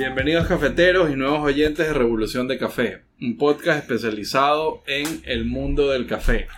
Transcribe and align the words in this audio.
Bienvenidos 0.00 0.46
cafeteros 0.46 1.10
y 1.10 1.14
nuevos 1.14 1.40
oyentes 1.40 1.86
de 1.86 1.92
Revolución 1.92 2.48
de 2.48 2.56
Café, 2.56 3.02
un 3.20 3.36
podcast 3.36 3.80
especializado 3.80 4.82
en 4.86 5.20
el 5.26 5.44
mundo 5.44 5.90
del 5.90 6.06
café. 6.06 6.48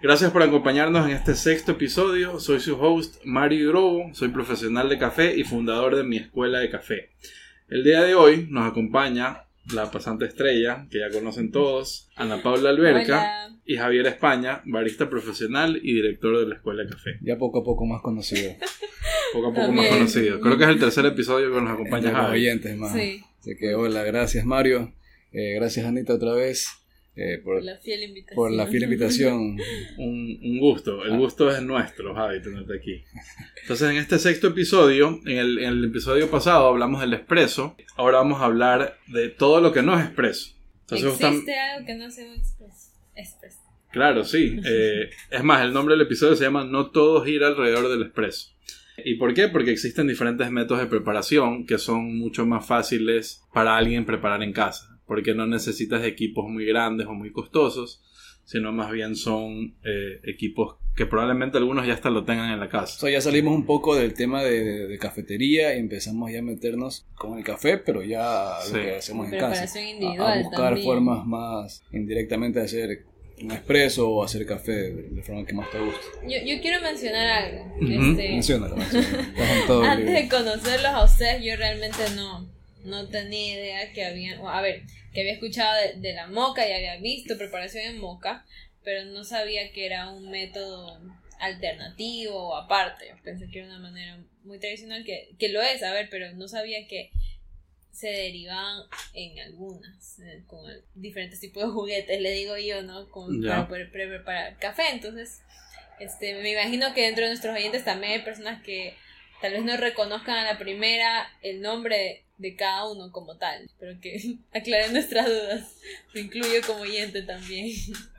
Gracias 0.00 0.30
por 0.30 0.44
acompañarnos 0.44 1.04
en 1.04 1.16
este 1.16 1.34
sexto 1.34 1.72
episodio. 1.72 2.38
Soy 2.38 2.60
su 2.60 2.80
host 2.80 3.16
Mario 3.24 3.70
Grobo, 3.70 4.14
soy 4.14 4.28
profesional 4.28 4.88
de 4.88 4.96
café 4.96 5.36
y 5.36 5.42
fundador 5.42 5.96
de 5.96 6.04
mi 6.04 6.18
escuela 6.18 6.60
de 6.60 6.70
café. 6.70 7.10
El 7.68 7.82
día 7.82 8.02
de 8.02 8.14
hoy 8.14 8.46
nos 8.48 8.70
acompaña 8.70 9.47
la 9.74 9.90
pasante 9.90 10.24
estrella, 10.26 10.86
que 10.90 10.98
ya 11.00 11.10
conocen 11.10 11.50
todos, 11.50 12.08
Ana 12.16 12.42
Paula 12.42 12.70
Alberca 12.70 13.46
Hola. 13.46 13.60
y 13.64 13.76
Javier 13.76 14.06
España, 14.06 14.62
barista 14.64 15.08
profesional 15.10 15.78
y 15.82 15.94
director 15.94 16.38
de 16.38 16.46
la 16.48 16.54
escuela 16.56 16.84
de 16.84 16.90
café. 16.90 17.18
Ya 17.22 17.36
poco 17.36 17.60
a 17.60 17.64
poco 17.64 17.84
más 17.86 18.00
conocido. 18.02 18.52
Poco 19.32 19.48
a 19.48 19.52
poco 19.52 19.72
más 19.72 19.86
conocido. 19.88 20.40
Creo 20.40 20.56
que 20.56 20.64
es 20.64 20.70
el 20.70 20.78
tercer 20.80 21.04
episodio 21.04 21.52
que 21.54 21.60
nos 21.60 21.72
acompaña 21.74 21.96
Entre 22.08 22.12
los 22.12 22.22
Javi. 22.22 22.38
oyentes 22.38 22.76
más. 22.78 22.92
Sí, 22.94 23.22
Así 23.40 23.56
que 23.60 23.74
hola, 23.74 24.02
gracias 24.02 24.46
Mario. 24.46 24.94
Eh, 25.32 25.52
gracias 25.56 25.84
Anita 25.84 26.14
otra 26.14 26.32
vez 26.32 26.66
eh, 27.18 27.38
por, 27.42 27.56
por 27.56 27.64
la 27.64 27.76
fiel 27.78 28.02
invitación. 28.04 28.36
por 28.36 28.52
la 28.52 28.66
fiel 28.66 28.82
invitación. 28.84 29.56
Un, 29.98 30.38
un 30.42 30.58
gusto, 30.60 31.04
el 31.04 31.16
gusto 31.18 31.50
es 31.50 31.60
nuestro, 31.62 32.14
Javi, 32.14 32.40
tenerte 32.42 32.76
aquí. 32.76 33.02
Entonces, 33.62 33.90
en 33.90 33.96
este 33.96 34.18
sexto 34.18 34.48
episodio, 34.48 35.20
en 35.26 35.38
el, 35.38 35.58
en 35.58 35.68
el 35.70 35.84
episodio 35.86 36.30
pasado 36.30 36.68
hablamos 36.68 37.00
del 37.00 37.12
expreso, 37.14 37.76
ahora 37.96 38.18
vamos 38.18 38.40
a 38.40 38.44
hablar 38.44 38.98
de 39.08 39.28
todo 39.28 39.60
lo 39.60 39.72
que 39.72 39.82
no 39.82 39.98
es 39.98 40.04
expreso. 40.06 40.54
Entonces, 40.82 41.20
Existe 41.20 41.52
tam- 41.52 41.74
algo 41.74 41.86
que 41.86 41.94
no 41.96 42.10
sea 42.10 42.26
un 42.28 42.34
express. 42.36 42.92
Express. 43.16 43.58
claro, 43.90 44.24
sí. 44.24 44.58
eh, 44.64 45.10
es 45.30 45.42
más, 45.44 45.62
el 45.64 45.72
nombre 45.72 45.94
del 45.96 46.06
episodio 46.06 46.36
se 46.36 46.44
llama 46.44 46.64
No 46.64 46.90
todo 46.90 47.24
gira 47.24 47.48
alrededor 47.48 47.88
del 47.90 48.02
expreso. 48.02 48.54
¿Y 49.04 49.14
por 49.14 49.32
qué? 49.34 49.48
Porque 49.48 49.70
existen 49.70 50.08
diferentes 50.08 50.50
métodos 50.50 50.80
de 50.82 50.88
preparación 50.88 51.66
que 51.66 51.78
son 51.78 52.16
mucho 52.18 52.46
más 52.46 52.66
fáciles 52.66 53.42
para 53.52 53.76
alguien 53.76 54.04
preparar 54.04 54.42
en 54.42 54.52
casa. 54.52 54.97
Porque 55.08 55.34
no 55.34 55.46
necesitas 55.46 56.04
equipos 56.04 56.46
muy 56.48 56.64
grandes 56.66 57.06
o 57.08 57.14
muy 57.14 57.32
costosos, 57.32 58.00
sino 58.44 58.72
más 58.72 58.92
bien 58.92 59.16
son 59.16 59.74
eh, 59.84 60.20
equipos 60.24 60.76
que 60.94 61.06
probablemente 61.06 61.58
algunos 61.58 61.86
ya 61.86 61.94
hasta 61.94 62.10
lo 62.10 62.24
tengan 62.24 62.50
en 62.52 62.60
la 62.60 62.68
casa. 62.68 62.98
So, 62.98 63.08
ya 63.08 63.20
salimos 63.20 63.54
un 63.54 63.64
poco 63.66 63.94
del 63.96 64.14
tema 64.14 64.42
de, 64.42 64.64
de- 64.64 64.86
de 64.88 64.98
cafetería 64.98 65.74
y 65.74 65.78
empezamos 65.80 66.30
ya 66.32 66.38
a 66.40 66.42
meternos 66.42 67.06
con 67.14 67.38
el 67.38 67.44
café, 67.44 67.78
pero 67.78 68.02
ya 68.02 68.56
Sí. 68.62 68.74
lo 68.74 68.82
que 68.82 68.94
hacemos 68.96 69.32
en 69.32 69.38
casa. 69.38 69.64
A, 69.64 70.32
a 70.34 70.38
buscar 70.42 70.64
también. 70.74 70.84
formas 70.86 71.26
más 71.26 71.82
indirectamente 71.92 72.58
de 72.58 72.64
hacer 72.64 73.04
un 73.40 73.52
espresso 73.52 74.10
o 74.10 74.24
hacer 74.24 74.44
café 74.44 74.72
de, 74.92 75.22
forma 75.22 75.46
que 75.46 75.52
más 75.54 75.70
te 75.70 75.78
guste. 75.78 76.06
Yo, 76.24 76.38
yo 76.44 76.60
quiero 76.60 76.82
mencionar 76.82 77.26
algo. 77.44 77.64
Ujú. 77.76 78.10
este, 78.10 78.28
Menciónalo, 78.30 78.76
menciónalo. 78.76 79.82
Antes 79.84 80.12
de 80.14 80.28
conocerlos 80.28 80.90
a 80.92 81.04
ustedes, 81.04 81.44
yo 81.44 81.54
realmente 81.56 81.98
no, 82.16 82.50
no 82.84 83.08
tenía 83.08 83.54
idea 83.54 83.92
que 83.92 84.04
había. 84.04 84.38
A 84.38 84.60
ver, 84.60 84.82
que 85.12 85.20
había 85.20 85.32
escuchado 85.32 85.74
de, 85.80 86.00
de 86.00 86.14
la 86.14 86.26
moca 86.26 86.68
y 86.68 86.72
había 86.72 86.96
visto 86.96 87.38
preparación 87.38 87.84
en 87.84 88.00
moca, 88.00 88.44
pero 88.84 89.04
no 89.04 89.24
sabía 89.24 89.72
que 89.72 89.86
era 89.86 90.10
un 90.10 90.30
método 90.30 91.00
alternativo 91.40 92.48
o 92.48 92.56
aparte. 92.56 93.14
Pensé 93.22 93.48
que 93.50 93.60
era 93.60 93.68
una 93.68 93.78
manera 93.78 94.18
muy 94.44 94.58
tradicional, 94.58 95.04
que, 95.04 95.30
que 95.38 95.48
lo 95.48 95.62
es, 95.62 95.82
a 95.82 95.92
ver, 95.92 96.08
pero 96.10 96.32
no 96.34 96.48
sabía 96.48 96.86
que 96.86 97.10
se 97.92 98.08
derivaban 98.08 98.84
en 99.12 99.40
algunas, 99.40 100.20
eh, 100.20 100.42
con 100.46 100.60
diferentes 100.94 101.40
tipos 101.40 101.64
de 101.64 101.70
juguetes, 101.70 102.20
le 102.20 102.30
digo 102.30 102.56
yo, 102.56 102.82
¿no? 102.82 103.08
Con, 103.10 103.42
para 103.42 103.66
poder 103.66 103.90
preparar 103.90 104.56
café. 104.58 104.84
Entonces, 104.92 105.42
este, 105.98 106.40
me 106.40 106.52
imagino 106.52 106.94
que 106.94 107.02
dentro 107.02 107.24
de 107.24 107.30
nuestros 107.30 107.56
oyentes 107.56 107.84
también 107.84 108.12
hay 108.12 108.20
personas 108.20 108.62
que 108.62 108.94
tal 109.40 109.52
vez 109.52 109.64
no 109.64 109.76
reconozcan 109.76 110.38
a 110.38 110.44
la 110.44 110.58
primera 110.58 111.28
el 111.42 111.60
nombre 111.60 112.24
de 112.38 112.54
cada 112.56 112.88
uno 112.90 113.10
como 113.12 113.36
tal, 113.36 113.68
pero 113.80 114.00
que 114.00 114.36
aclaren 114.52 114.92
nuestras 114.92 115.26
dudas. 115.26 115.76
Me 116.14 116.20
incluyo 116.22 116.60
como 116.66 116.80
oyente 116.82 117.22
también. 117.22 117.70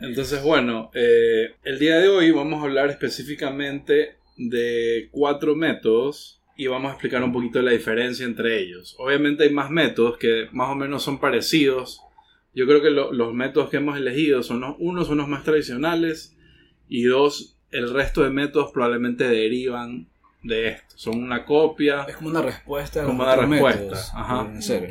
Entonces, 0.02 0.44
bueno, 0.44 0.92
eh, 0.94 1.56
el 1.64 1.80
día 1.80 1.98
de 2.00 2.10
hoy 2.10 2.32
vamos 2.32 2.62
a 2.62 2.66
hablar 2.66 2.90
específicamente 2.90 4.16
de 4.38 5.08
cuatro 5.12 5.56
métodos 5.56 6.42
y 6.58 6.68
vamos 6.68 6.90
a 6.90 6.94
explicar 6.94 7.24
un 7.24 7.32
poquito 7.32 7.62
la 7.62 7.72
diferencia 7.72 8.26
entre 8.26 8.60
ellos. 8.62 8.96
Obviamente 9.00 9.44
hay 9.44 9.50
más 9.52 9.70
métodos 9.70 10.18
que 10.18 10.48
más 10.52 10.70
o 10.70 10.76
menos 10.76 11.04
son 11.04 11.20
parecidos. 11.20 12.02
Yo 12.54 12.66
creo 12.68 12.82
que 12.82 12.90
lo- 12.90 13.14
los 13.14 13.34
métodos 13.34 13.70
que 13.70 13.78
hemos 13.78 13.98
elegido 13.98 14.44
son 14.44 14.76
uno 14.80 15.06
son 15.06 15.20
los 15.20 15.28
más 15.30 15.44
tradicionales 15.46 16.36
y 16.90 17.04
dos, 17.04 17.56
el 17.72 17.94
resto 17.94 18.24
de 18.24 18.32
métodos 18.32 18.72
probablemente 18.74 19.24
derivan 19.26 20.08
de 20.44 20.70
esto. 20.70 20.96
Son 20.96 21.22
una 21.22 21.46
copia 21.46 22.04
Es 22.08 22.16
como 22.18 22.30
una 22.30 22.42
respuesta. 22.42 23.02
a 23.02 23.06
Como 23.06 23.24
una 23.24 23.36
respuesta, 23.36 23.82
métodos, 23.82 24.12
ajá. 24.14 24.48
En 24.52 24.62
serio. 24.62 24.90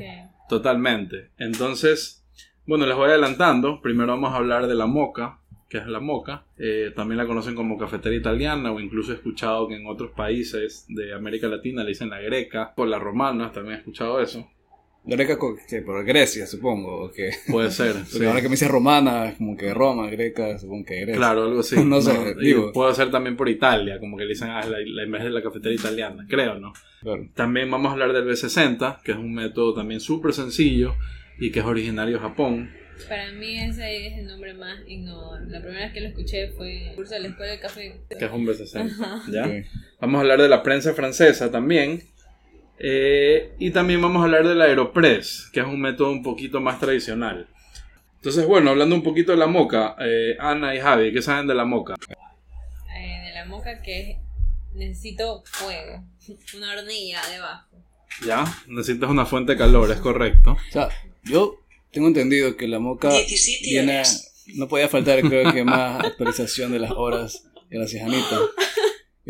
Totalmente. 0.48 1.30
Entonces, 1.38 2.24
bueno, 2.66 2.86
les 2.86 2.96
voy 2.96 3.08
adelantando. 3.10 3.80
Primero 3.80 4.08
vamos 4.08 4.32
a 4.32 4.36
hablar 4.36 4.66
de 4.66 4.74
la 4.74 4.86
moca, 4.86 5.40
que 5.68 5.78
es 5.78 5.86
la 5.86 6.00
moca. 6.00 6.44
Eh, 6.58 6.92
también 6.96 7.18
la 7.18 7.26
conocen 7.26 7.54
como 7.54 7.76
cafetera 7.76 8.14
italiana 8.14 8.72
o 8.72 8.80
incluso 8.80 9.12
he 9.12 9.16
escuchado 9.16 9.68
que 9.68 9.76
en 9.76 9.86
otros 9.86 10.10
países 10.12 10.86
de 10.88 11.14
América 11.14 11.48
Latina 11.48 11.82
le 11.82 11.90
dicen 11.90 12.10
la 12.10 12.20
greca 12.20 12.72
o 12.76 12.86
la 12.86 12.98
romana, 12.98 13.52
también 13.52 13.76
he 13.76 13.78
escuchado 13.78 14.20
eso. 14.20 14.48
Greca, 15.08 15.38
que 15.68 15.82
por 15.82 16.04
Grecia, 16.04 16.46
supongo. 16.46 17.04
o 17.04 17.10
que 17.10 17.30
Puede 17.50 17.70
ser. 17.70 17.94
Porque 17.94 18.06
sí. 18.18 18.24
ahora 18.24 18.40
que 18.40 18.48
me 18.48 18.52
dice 18.54 18.68
romana, 18.68 19.30
es 19.30 19.36
como 19.36 19.56
que 19.56 19.72
Roma, 19.72 20.08
greca, 20.10 20.58
supongo 20.58 20.84
que 20.84 20.96
Grecia. 21.00 21.16
Claro, 21.16 21.44
algo 21.44 21.60
así. 21.60 21.76
No 21.84 22.00
sé, 22.00 22.34
digo. 22.40 22.72
Puede 22.72 22.94
ser 22.94 23.10
también 23.10 23.36
por 23.36 23.48
Italia, 23.48 23.98
como 23.98 24.16
que 24.16 24.24
le 24.24 24.30
dicen, 24.30 24.48
ah, 24.50 24.60
la, 24.64 24.78
la 24.84 25.02
en 25.02 25.10
vez 25.10 25.24
de 25.24 25.30
la 25.30 25.42
cafetera 25.42 25.74
italiana, 25.74 26.26
creo, 26.28 26.58
¿no? 26.58 26.72
Claro. 27.02 27.26
También 27.34 27.70
vamos 27.70 27.88
a 27.88 27.92
hablar 27.92 28.12
del 28.12 28.24
B60, 28.26 29.02
que 29.02 29.12
es 29.12 29.18
un 29.18 29.32
método 29.32 29.74
también 29.74 30.00
súper 30.00 30.32
sencillo 30.32 30.94
y 31.38 31.50
que 31.50 31.60
es 31.60 31.64
originario 31.64 32.16
de 32.16 32.20
Japón. 32.20 32.70
Para 33.08 33.30
mí 33.32 33.56
ese 33.60 34.08
es 34.08 34.18
el 34.18 34.26
nombre 34.26 34.54
más 34.54 34.80
innovador. 34.88 35.42
La 35.48 35.60
primera 35.60 35.84
vez 35.84 35.92
que 35.92 36.00
lo 36.00 36.08
escuché 36.08 36.48
fue 36.48 36.82
en 36.82 36.88
el 36.88 36.94
curso 36.96 37.14
de 37.14 37.20
la 37.20 37.28
escuela 37.28 37.52
de 37.52 37.60
café. 37.60 38.00
que 38.18 38.24
es 38.24 38.32
un 38.32 38.44
B60. 38.44 38.90
Ajá. 38.90 39.22
¿ya? 39.30 39.46
Ok. 39.46 39.52
Vamos 40.00 40.18
a 40.18 40.20
hablar 40.22 40.42
de 40.42 40.48
la 40.48 40.62
prensa 40.64 40.92
francesa 40.94 41.50
también. 41.50 42.02
Eh, 42.80 43.52
y 43.58 43.70
también 43.70 44.00
vamos 44.00 44.20
a 44.20 44.24
hablar 44.24 44.46
del 44.46 44.60
Aeropress, 44.60 45.50
que 45.52 45.60
es 45.60 45.66
un 45.66 45.80
método 45.80 46.10
un 46.12 46.22
poquito 46.22 46.60
más 46.60 46.78
tradicional. 46.78 47.48
Entonces, 48.16 48.46
bueno, 48.46 48.70
hablando 48.70 48.94
un 48.94 49.02
poquito 49.02 49.32
de 49.32 49.38
la 49.38 49.46
moca, 49.46 49.96
eh, 50.00 50.36
Ana 50.38 50.74
y 50.74 50.80
Javi, 50.80 51.12
¿qué 51.12 51.22
saben 51.22 51.46
de 51.46 51.54
la 51.54 51.64
moca? 51.64 51.94
Eh, 51.94 53.26
de 53.26 53.32
la 53.32 53.44
moca 53.46 53.80
que 53.82 54.00
es- 54.12 54.16
necesito 54.74 55.42
fuego. 55.46 56.04
Una 56.56 56.72
hornilla 56.76 57.20
debajo. 57.32 57.66
¿Ya? 58.26 58.44
Necesitas 58.66 59.08
una 59.10 59.24
fuente 59.26 59.52
de 59.52 59.58
calor, 59.58 59.90
es 59.92 59.98
correcto. 59.98 60.52
O 60.52 60.72
sea, 60.72 60.88
yo 61.24 61.60
tengo 61.92 62.08
entendido 62.08 62.56
que 62.56 62.66
la 62.66 62.78
moca 62.80 63.10
17 63.10 63.64
viene. 63.68 64.02
No 64.54 64.66
podía 64.66 64.88
faltar, 64.88 65.20
creo 65.20 65.52
que 65.52 65.62
más 65.62 66.04
actualización 66.04 66.72
de 66.72 66.78
las 66.80 66.90
horas. 66.92 67.44
Gracias, 67.70 68.02
Anita. 68.04 68.38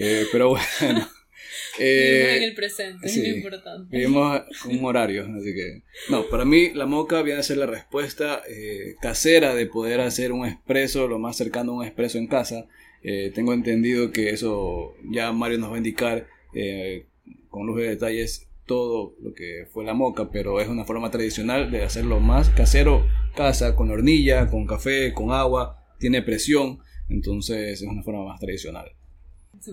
Eh, 0.01 0.27
pero 0.31 0.51
bueno. 0.51 1.09
Vivimos 1.79 2.29
en 2.29 2.43
Eh, 2.43 2.45
el 2.45 2.55
presente, 2.55 3.09
sí. 3.09 3.21
es 3.21 3.29
lo 3.29 3.37
importante. 3.37 3.97
Vivimos 3.97 4.43
con 4.63 4.79
un 4.79 4.85
horario, 4.85 5.27
así 5.37 5.55
que... 5.55 5.83
No, 6.09 6.29
para 6.29 6.45
mí 6.45 6.71
la 6.75 6.87
moca 6.87 7.23
viene 7.23 7.41
a 7.41 7.43
ser 7.43 7.59
la 7.59 7.67
respuesta 7.67 8.43
eh, 8.49 8.95
casera 9.01 9.55
de 9.55 9.67
poder 9.67 10.01
hacer 10.01 10.33
un 10.33 10.47
expreso, 10.47 11.09
lo 11.09 11.19
más 11.19 11.37
cercano 11.37 11.73
a 11.73 11.77
un 11.77 11.85
expreso 11.85 12.19
en 12.19 12.27
casa. 12.27 12.67
Eh, 13.03 13.31
tengo 13.35 13.53
entendido 13.53 14.11
que 14.11 14.31
eso 14.31 14.95
ya 15.11 15.33
Mario 15.33 15.59
nos 15.59 15.71
va 15.71 15.75
a 15.77 15.79
indicar 15.79 16.27
eh, 16.55 17.07
con 17.49 17.67
lujo 17.67 17.79
de 17.79 17.91
detalles 17.91 18.49
todo 18.67 19.15
lo 19.23 19.33
que 19.33 19.67
fue 19.73 19.85
la 19.85 19.95
moca, 19.95 20.31
pero 20.31 20.61
es 20.61 20.69
una 20.69 20.85
forma 20.85 21.11
tradicional 21.11 21.71
de 21.71 21.83
hacerlo 21.83 22.21
más 22.21 22.51
casero, 22.51 23.07
casa, 23.35 23.75
con 23.75 23.91
hornilla, 23.91 24.49
con 24.49 24.67
café, 24.67 25.15
con 25.15 25.33
agua, 25.33 25.87
tiene 25.99 26.23
presión, 26.23 26.81
entonces 27.09 27.81
es 27.81 27.83
una 27.83 28.03
forma 28.03 28.25
más 28.25 28.41
tradicional. 28.41 28.93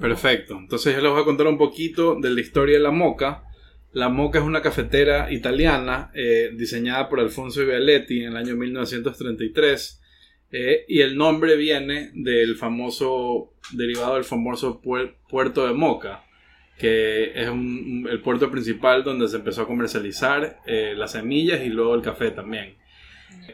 Perfecto. 0.02 0.58
Entonces 0.58 0.96
yo 0.96 1.02
les 1.02 1.12
voy 1.12 1.22
a 1.22 1.26
contar 1.26 1.48
un 1.48 1.58
poquito 1.58 2.16
de 2.20 2.30
la 2.30 2.42
historia 2.42 2.78
de 2.78 2.84
la 2.84 2.92
moca. 2.92 3.44
La 3.94 4.10
moca 4.10 4.40
es 4.40 4.46
una 4.46 4.62
cafetera 4.62 5.32
italiana 5.32 6.12
eh, 6.14 6.52
diseñada 6.54 7.08
por 7.08 7.20
Alfonso 7.20 7.66
Vialetti 7.66 8.22
en 8.24 8.32
el 8.32 8.38
año 8.38 8.56
1933 8.56 10.02
eh, 10.52 10.86
y 10.88 11.02
el 11.02 11.16
nombre 11.18 11.56
viene 11.56 12.12
del 12.14 12.56
famoso, 12.56 13.54
derivado 13.72 14.16
del 14.16 14.24
famoso 14.24 14.82
puer- 14.82 15.16
puerto 15.30 15.66
de 15.66 15.74
Moca, 15.74 16.24
que 16.78 17.32
es 17.40 17.48
un- 17.50 18.08
el 18.10 18.22
puerto 18.22 18.52
principal 18.52 19.04
donde 19.04 19.28
se 19.28 19.38
empezó 19.38 19.62
a 19.64 19.68
comercializar 19.68 20.60
eh, 20.66 20.94
las 20.96 21.14
semillas 21.14 21.62
y 21.64 21.70
luego 21.70 21.96
el 21.96 22.02
café 22.02 22.32
también. 22.32 22.76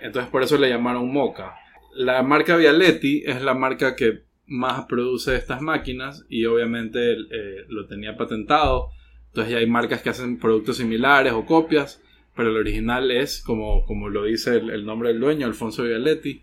Entonces 0.02 0.30
por 0.32 0.42
eso 0.44 0.58
le 0.58 0.70
llamaron 0.70 1.12
Moca. 1.12 1.56
La 1.94 2.24
marca 2.24 2.56
Vialetti 2.58 3.24
es 3.26 3.42
la 3.42 3.54
marca 3.54 3.96
que 3.96 4.22
más 4.52 4.86
produce 4.86 5.36
estas 5.36 5.62
máquinas 5.62 6.26
y 6.30 6.46
obviamente 6.46 7.14
eh, 7.14 7.66
lo 7.70 7.88
tenía 7.88 8.18
patentado. 8.18 8.90
Entonces 9.28 9.54
ya 9.54 9.60
hay 9.60 9.68
marcas 9.68 10.02
que 10.02 10.10
hacen 10.10 10.38
productos 10.38 10.78
similares 10.78 11.34
o 11.34 11.46
copias, 11.46 12.02
pero 12.36 12.50
el 12.50 12.58
original 12.58 13.12
es, 13.12 13.42
como, 13.42 13.86
como 13.86 14.10
lo 14.10 14.26
dice 14.26 14.58
el, 14.58 14.70
el 14.70 14.86
nombre 14.86 15.10
del 15.10 15.20
dueño, 15.20 15.48
Alfonso 15.48 15.84
Vialetti, 15.84 16.42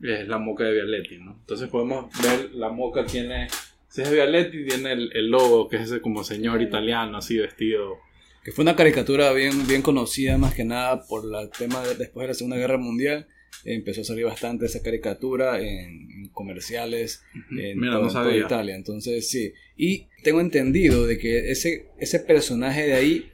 es 0.00 0.26
la 0.26 0.38
moca 0.38 0.64
de 0.64 0.72
Vialetti. 0.72 1.18
¿no? 1.18 1.36
Entonces 1.40 1.68
podemos 1.68 2.06
ver, 2.22 2.54
la 2.54 2.70
moca 2.70 3.04
tiene, 3.04 3.48
si 3.88 4.02
es 4.02 4.10
Vialetti, 4.10 4.64
tiene 4.64 4.92
el, 4.92 5.10
el 5.14 5.30
logo, 5.30 5.68
que 5.68 5.76
es 5.76 5.82
ese 5.82 6.00
como 6.00 6.24
señor 6.24 6.62
italiano, 6.62 7.18
así 7.18 7.38
vestido 7.38 7.98
que 8.44 8.50
fue 8.50 8.62
una 8.62 8.76
caricatura 8.76 9.32
bien, 9.32 9.66
bien 9.66 9.82
conocida 9.82 10.36
más 10.36 10.54
que 10.54 10.64
nada 10.64 11.04
por 11.06 11.22
el 11.24 11.50
tema 11.50 11.80
de, 11.82 11.94
después 11.94 12.24
de 12.24 12.28
la 12.28 12.34
Segunda 12.34 12.56
Guerra 12.56 12.76
Mundial. 12.76 13.28
Empezó 13.64 14.00
a 14.00 14.04
salir 14.04 14.24
bastante 14.24 14.66
esa 14.66 14.82
caricatura 14.82 15.60
en, 15.60 16.28
comerciales 16.32 17.22
en 17.50 17.78
Mira, 17.78 17.92
todo- 17.92 18.02
no 18.02 18.08
en 18.08 18.12
toda. 18.40 18.46
Italia. 18.46 18.74
Entonces, 18.74 19.28
sí. 19.28 19.52
Y 19.76 20.08
tengo 20.22 20.40
entendido 20.40 21.06
de 21.06 21.18
que 21.18 21.50
ese, 21.50 21.86
ese 21.98 22.20
personaje 22.20 22.86
de 22.86 22.94
ahí 22.94 23.30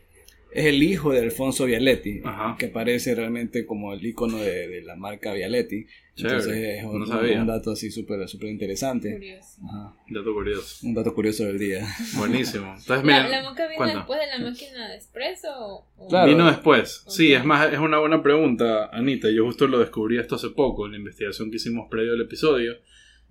es 0.52 0.66
el 0.66 0.82
hijo 0.82 1.12
de 1.12 1.20
Alfonso 1.20 1.66
Vialetti, 1.66 2.20
Ajá. 2.24 2.56
que 2.58 2.66
aparece 2.66 3.14
realmente 3.14 3.66
como 3.66 3.92
el 3.92 4.04
icono 4.04 4.38
de, 4.38 4.68
de 4.68 4.82
la 4.82 4.96
marca 4.96 5.32
Vialetti. 5.32 5.86
Chévere, 6.14 6.36
Entonces, 6.38 6.78
es 6.78 7.36
un, 7.38 7.46
dato 7.46 7.70
así 7.70 7.90
súper 7.92 8.26
súper 8.28 8.48
interesante. 8.48 9.12
Curioso. 9.12 9.60
Ajá. 9.68 9.94
Dato 10.08 10.34
curioso. 10.34 10.86
Un 10.86 10.94
dato 10.94 11.14
curioso 11.14 11.44
del 11.44 11.58
día. 11.58 11.86
Buenísimo. 12.16 12.66
Entonces, 12.78 12.88
¿La, 13.06 13.22
miren, 13.22 13.30
la 13.30 13.42
moca 13.48 13.68
vino 13.68 13.86
después 13.86 14.18
de 14.20 14.26
la 14.26 14.50
máquina 14.50 14.88
de 14.88 14.96
espresso? 14.96 15.48
O, 15.56 15.86
o- 15.96 16.08
Claro. 16.08 16.28
Vino 16.30 16.46
después. 16.46 17.04
Sí, 17.06 17.32
es 17.32 17.44
más, 17.44 17.72
es 17.72 17.78
una 17.78 17.98
buena 17.98 18.20
pregunta, 18.22 18.86
Anita. 18.92 19.28
Yo 19.30 19.44
justo 19.44 19.68
lo 19.68 19.78
descubrí 19.78 20.18
esto 20.18 20.34
hace 20.34 20.48
poco, 20.50 20.86
en 20.86 20.92
la 20.92 20.98
investigación 20.98 21.50
que 21.50 21.56
hicimos 21.56 21.88
previo 21.88 22.14
al 22.14 22.20
episodio. 22.20 22.74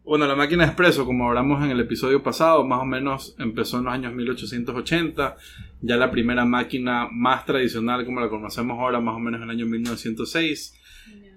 Bueno, 0.08 0.26
la 0.26 0.38
máquina 0.38 0.64
de 0.64 0.70
expreso, 0.70 1.06
como 1.06 1.28
hablamos 1.28 1.62
en 1.66 1.70
el 1.70 1.82
episodio 1.82 2.24
pasado, 2.24 2.66
más 2.66 2.80
o 2.82 2.86
menos 2.86 3.36
empezó 3.40 3.80
en 3.80 3.84
los 3.84 3.94
años 3.94 4.14
1880. 4.14 5.36
Ya 5.82 5.98
la 5.98 6.10
primera 6.12 6.46
máquina 6.46 7.10
más 7.12 7.46
tradicional, 7.46 8.06
como 8.06 8.22
la 8.22 8.30
conocemos 8.30 8.80
ahora, 8.80 9.02
más 9.02 9.18
o 9.18 9.20
menos 9.20 9.40
en 9.40 9.44
el 9.44 9.50
año 9.50 9.66
1906. 9.66 10.74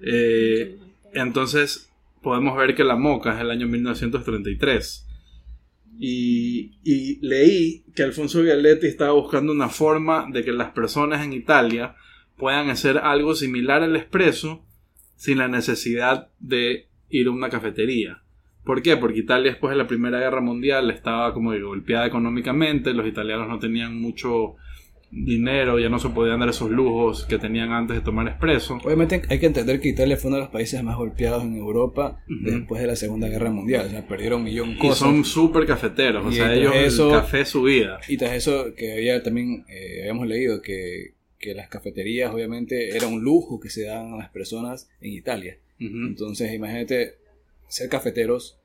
Eh, 0.03 0.79
Entonces, 1.13 1.91
podemos 2.23 2.57
ver 2.57 2.77
que 2.77 2.85
la 2.85 2.95
moca 2.95 3.35
es 3.35 3.41
el 3.41 3.51
año 3.51 3.67
1933. 3.67 5.05
Y, 5.99 6.79
y 6.85 7.19
leí 7.27 7.83
que 7.97 8.05
Alfonso 8.05 8.41
Vialetti 8.41 8.87
estaba 8.87 9.11
buscando 9.11 9.51
una 9.51 9.69
forma 9.69 10.29
de 10.31 10.45
que 10.45 10.53
las 10.53 10.71
personas 10.71 11.25
en 11.25 11.33
Italia 11.33 11.97
puedan 12.37 12.71
hacer 12.71 12.99
algo 12.99 13.35
similar 13.35 13.83
al 13.83 13.97
espresso 13.97 14.65
sin 15.17 15.39
la 15.39 15.49
necesidad 15.49 16.29
de 16.39 16.87
ir 17.09 17.27
a 17.27 17.33
una 17.33 17.51
cafetería. 17.51 18.23
¿Por 18.65 18.83
qué? 18.83 18.97
Porque 18.97 19.21
Italia 19.21 19.51
después 19.53 19.71
de 19.71 19.77
la 19.77 19.87
Primera 19.87 20.19
Guerra 20.19 20.41
Mundial 20.41 20.91
estaba 20.91 21.33
como 21.35 21.53
golpeada 21.59 22.07
económicamente, 22.07 22.93
los 22.95 23.07
italianos 23.07 23.49
no 23.49 23.59
tenían 23.59 24.01
mucho 24.01 24.57
dinero, 25.11 25.79
ya 25.81 25.89
no 25.89 25.99
se 25.99 26.09
podían 26.11 26.39
dar 26.39 26.51
esos 26.51 26.71
lujos 26.71 27.25
que 27.25 27.37
tenían 27.39 27.73
antes 27.73 27.97
de 27.97 28.03
tomar 28.03 28.29
espresso. 28.29 28.79
Obviamente 28.85 29.23
hay 29.29 29.41
que 29.41 29.47
entender 29.47 29.81
que 29.81 29.89
Italia 29.89 30.17
fue 30.17 30.29
uno 30.29 30.37
de 30.37 30.43
los 30.45 30.53
países 30.53 30.81
más 30.85 30.97
golpeados 30.97 31.43
en 31.43 31.57
Europa 31.57 32.23
Ujú. 32.29 32.51
después 32.59 32.81
de 32.81 32.87
la 32.87 32.95
Segunda 32.97 33.29
Guerra 33.29 33.51
Mundial. 33.51 33.87
O 33.87 33.91
sea, 33.91 34.07
perdieron 34.07 34.41
un 34.41 34.45
millón 34.45 34.69
de 34.71 34.75
Y 34.77 34.79
cosas. 34.79 34.99
son 34.99 35.25
súper 35.25 35.67
cafeteros, 35.67 36.25
o 36.25 36.31
Y 36.31 36.35
sea, 36.35 36.55
ellos 36.55 36.75
eso- 36.77 37.09
el 37.13 37.21
café 37.23 37.41
es 37.41 37.49
su 37.49 37.63
vida. 37.65 37.99
Y 38.09 38.19
tras 38.19 38.35
eso, 38.35 38.67
que 38.77 38.93
había 38.93 39.21
también, 39.23 39.65
eh, 39.69 40.03
habíamos 40.03 40.29
leído 40.29 40.63
que, 40.63 41.15
que 41.41 41.55
las 41.55 41.69
cafeterías 41.69 42.33
obviamente 42.33 42.95
era 42.97 43.09
un 43.09 43.21
lujo 43.25 43.59
que 43.59 43.71
se 43.71 43.87
daban 43.87 44.13
a 44.15 44.17
las 44.19 44.29
personas 44.31 44.89
en 45.01 45.13
Italia. 45.13 45.57
Ujú. 45.81 46.07
Entonces, 46.07 46.55
imagínate 46.55 47.15
ser 47.71 47.89
cafeteros, 47.89 48.59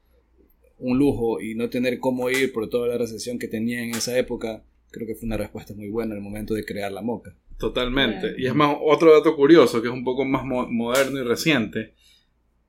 un 0.77 0.97
lujo 0.97 1.39
y 1.39 1.55
no 1.55 1.69
tener 1.69 1.99
cómo 1.99 2.29
ir 2.29 2.51
por 2.51 2.69
toda 2.69 2.87
la 2.89 2.97
recesión 2.97 3.39
que 3.39 3.47
tenía 3.47 3.81
en 3.81 3.91
esa 3.91 4.17
época, 4.17 4.63
creo 4.91 5.07
que 5.07 5.15
fue 5.15 5.27
una 5.27 5.37
respuesta 5.37 5.73
muy 5.73 5.89
buena 5.89 6.15
al 6.15 6.21
momento 6.21 6.53
de 6.53 6.65
crear 6.65 6.91
la 6.91 7.01
moca. 7.01 7.33
Totalmente. 7.57 8.35
Y 8.37 8.47
es 8.47 8.53
más, 8.53 8.75
otro 8.81 9.13
dato 9.13 9.35
curioso, 9.35 9.81
que 9.81 9.87
es 9.87 9.93
un 9.93 10.03
poco 10.03 10.25
más 10.25 10.43
mo- 10.43 10.67
moderno 10.69 11.19
y 11.19 11.23
reciente. 11.23 11.93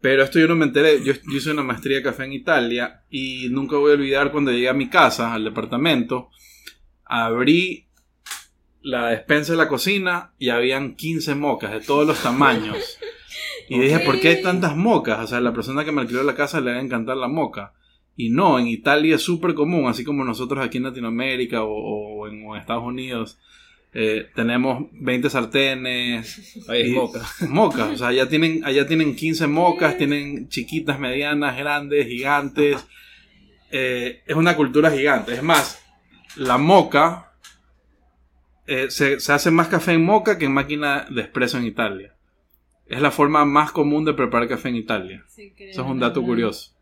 Pero 0.01 0.23
esto 0.23 0.39
yo 0.39 0.47
no 0.47 0.55
me 0.55 0.67
enteré. 0.67 1.03
Yo, 1.03 1.13
yo 1.15 1.37
hice 1.37 1.51
una 1.51 1.65
maestría 1.65 1.97
de 1.97 2.03
café 2.05 2.25
en 2.25 2.33
Italia 2.35 3.03
y 3.11 3.49
nunca 3.51 3.77
voy 3.79 3.91
a 3.91 3.95
olvidar 3.95 4.31
cuando 4.31 4.53
llegué 4.53 4.69
a 4.69 4.75
mi 4.75 4.89
casa, 4.89 5.35
al 5.35 5.43
departamento, 5.43 6.29
abrí 7.05 7.87
la 8.83 9.09
despensa 9.09 9.53
de 9.53 9.59
la 9.59 9.69
cocina 9.69 10.33
y 10.39 10.51
habían 10.51 10.95
15 10.95 11.35
mocas 11.35 11.73
de 11.73 11.81
todos 11.81 12.07
los 12.07 12.23
tamaños. 12.23 12.99
Y 13.69 13.79
dije, 13.81 13.99
¿por 14.01 14.21
qué 14.21 14.29
hay 14.29 14.43
tantas 14.43 14.77
mocas? 14.77 15.19
O 15.21 15.27
sea, 15.27 15.41
la 15.41 15.53
persona 15.53 15.85
que 15.85 15.93
me 15.93 16.01
alquiló 16.03 16.23
la 16.23 16.35
casa 16.35 16.61
le 16.61 16.73
va 16.73 16.79
a 16.79 16.83
encantar 16.83 17.17
la 17.17 17.29
moca. 17.29 17.73
Y 18.17 18.31
no, 18.31 18.59
en 18.59 18.67
Italia 18.69 19.17
es 19.17 19.23
súper 19.23 19.55
común, 19.55 19.89
así 19.89 20.05
como 20.05 20.25
nosotros 20.25 20.65
aquí 20.65 20.79
en 20.79 20.85
Latinoamérica 20.85 21.63
o, 21.65 21.71
o 21.73 22.29
en, 22.29 22.47
o 22.47 22.55
en 22.55 22.61
Estados 22.61 22.85
Unidos. 22.85 23.39
eh, 23.93 24.29
tenemos 24.35 24.87
20 24.93 25.29
sartenes, 25.31 26.65
Ahí 26.69 26.83
es 26.83 26.89
y- 26.89 26.93
moca. 26.93 27.21
mocas, 27.49 27.91
o 27.93 27.97
sea, 27.97 28.09
allá 28.09 28.29
tienen, 28.29 28.65
allá 28.65 28.87
tienen 28.87 29.17
15 29.17 29.47
mocas, 29.47 29.97
tienen 29.99 30.49
chiquitas, 30.49 30.99
medianas, 30.99 31.57
grandes, 31.57 32.07
gigantes. 32.07 32.87
Eh, 33.71 34.23
es 34.27 34.37
una 34.37 34.55
cultura 34.57 34.91
gigante. 34.91 35.33
Es 35.35 35.43
más, 35.43 35.83
la 36.37 36.57
moca 36.59 37.33
eh, 38.67 38.87
se, 38.91 39.21
se 39.21 39.33
hace 39.33 39.51
más 39.51 39.69
café 39.69 39.93
en 39.93 40.05
moca 40.05 40.39
que 40.39 40.45
en 40.47 40.53
máquina 40.53 41.07
de 41.11 41.23
espresso 41.23 41.59
en 41.59 41.67
Italia. 41.67 42.15
Es 42.87 43.01
la 43.01 43.11
forma 43.11 43.45
más 43.45 43.73
común 43.73 44.05
de 44.05 44.15
preparar 44.15 44.49
café 44.49 44.69
en 44.69 44.77
Italia. 44.77 45.25
Sí, 45.29 45.53
Eso 45.59 45.83
es 45.83 45.89
un 45.89 45.99
dato 45.99 46.21
¿verdad? 46.21 46.29
curioso. 46.29 46.73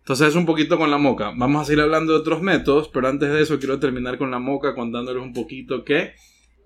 Entonces 0.00 0.28
es 0.28 0.34
un 0.36 0.46
poquito 0.46 0.76
con 0.78 0.90
la 0.90 0.98
moca. 0.98 1.32
Vamos 1.36 1.62
a 1.62 1.64
seguir 1.64 1.80
hablando 1.82 2.12
de 2.12 2.18
otros 2.18 2.42
métodos, 2.42 2.88
pero 2.88 3.08
antes 3.08 3.32
de 3.32 3.40
eso 3.42 3.58
quiero 3.58 3.78
terminar 3.80 4.18
con 4.18 4.30
la 4.30 4.38
moca 4.38 4.74
contándoles 4.74 5.22
un 5.22 5.32
poquito 5.32 5.82
que, 5.82 6.12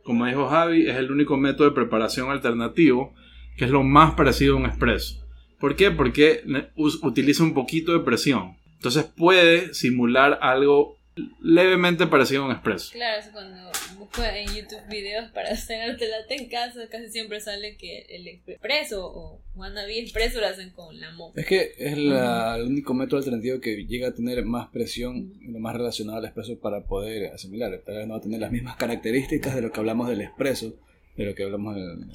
como 0.02 0.26
dijo 0.26 0.48
Javi, 0.48 0.88
es 0.88 0.96
el 0.96 1.10
único 1.12 1.36
método 1.36 1.68
de 1.68 1.74
preparación 1.74 2.30
alternativo 2.30 3.14
que 3.56 3.64
es 3.64 3.70
lo 3.70 3.82
más 3.82 4.14
parecido 4.14 4.54
a 4.54 4.58
un 4.58 4.66
espresso. 4.66 5.24
¿Por 5.58 5.76
qué? 5.76 5.90
Porque 5.90 6.42
utiliza 6.76 7.42
un 7.42 7.54
poquito 7.54 7.92
de 7.92 8.00
presión. 8.00 8.56
Entonces 8.74 9.04
puede 9.04 9.72
simular 9.74 10.38
algo 10.42 10.97
levemente 11.40 12.06
parecido 12.06 12.42
a 12.42 12.46
un 12.46 12.52
espresso. 12.52 12.90
Claro, 12.92 13.20
eso 13.20 13.30
cuando 13.32 13.70
busco 13.98 14.22
en 14.24 14.46
YouTube 14.54 14.80
videos 14.88 15.30
para 15.32 15.50
hacer 15.50 15.80
arte 15.90 16.08
latte 16.08 16.36
en 16.36 16.48
casa, 16.48 16.88
casi 16.90 17.08
siempre 17.10 17.40
sale 17.40 17.76
que 17.76 18.06
el 18.10 18.26
expreso 18.28 19.06
o 19.06 19.40
wannabe 19.54 19.98
expreso 19.98 20.40
lo 20.40 20.46
hacen 20.46 20.70
con 20.70 20.98
la 21.00 21.10
moca. 21.12 21.40
Es 21.40 21.46
que 21.46 21.72
es 21.78 21.96
la- 21.98 22.56
el 22.56 22.62
único 22.66 22.94
método 22.94 23.18
alternativo 23.18 23.60
que 23.60 23.84
llega 23.86 24.08
a 24.08 24.14
tener 24.14 24.44
más 24.44 24.68
presión 24.68 25.32
y 25.40 25.48
lo 25.50 25.58
más 25.58 25.74
relacionado 25.76 26.18
al 26.18 26.24
expreso 26.24 26.58
para 26.58 26.84
poder 26.84 27.32
asimilar. 27.32 27.70
Tal 27.84 27.96
vez 27.96 28.06
no 28.06 28.14
va 28.14 28.18
a 28.18 28.22
tener 28.22 28.40
las 28.40 28.52
mismas 28.52 28.76
características 28.76 29.54
de 29.54 29.62
lo 29.62 29.72
que 29.72 29.80
hablamos 29.80 30.08
del 30.08 30.20
expreso, 30.20 30.78
de 31.16 31.24
lo 31.24 31.34
que 31.34 31.42
hablamos 31.42 31.76
en, 31.76 32.10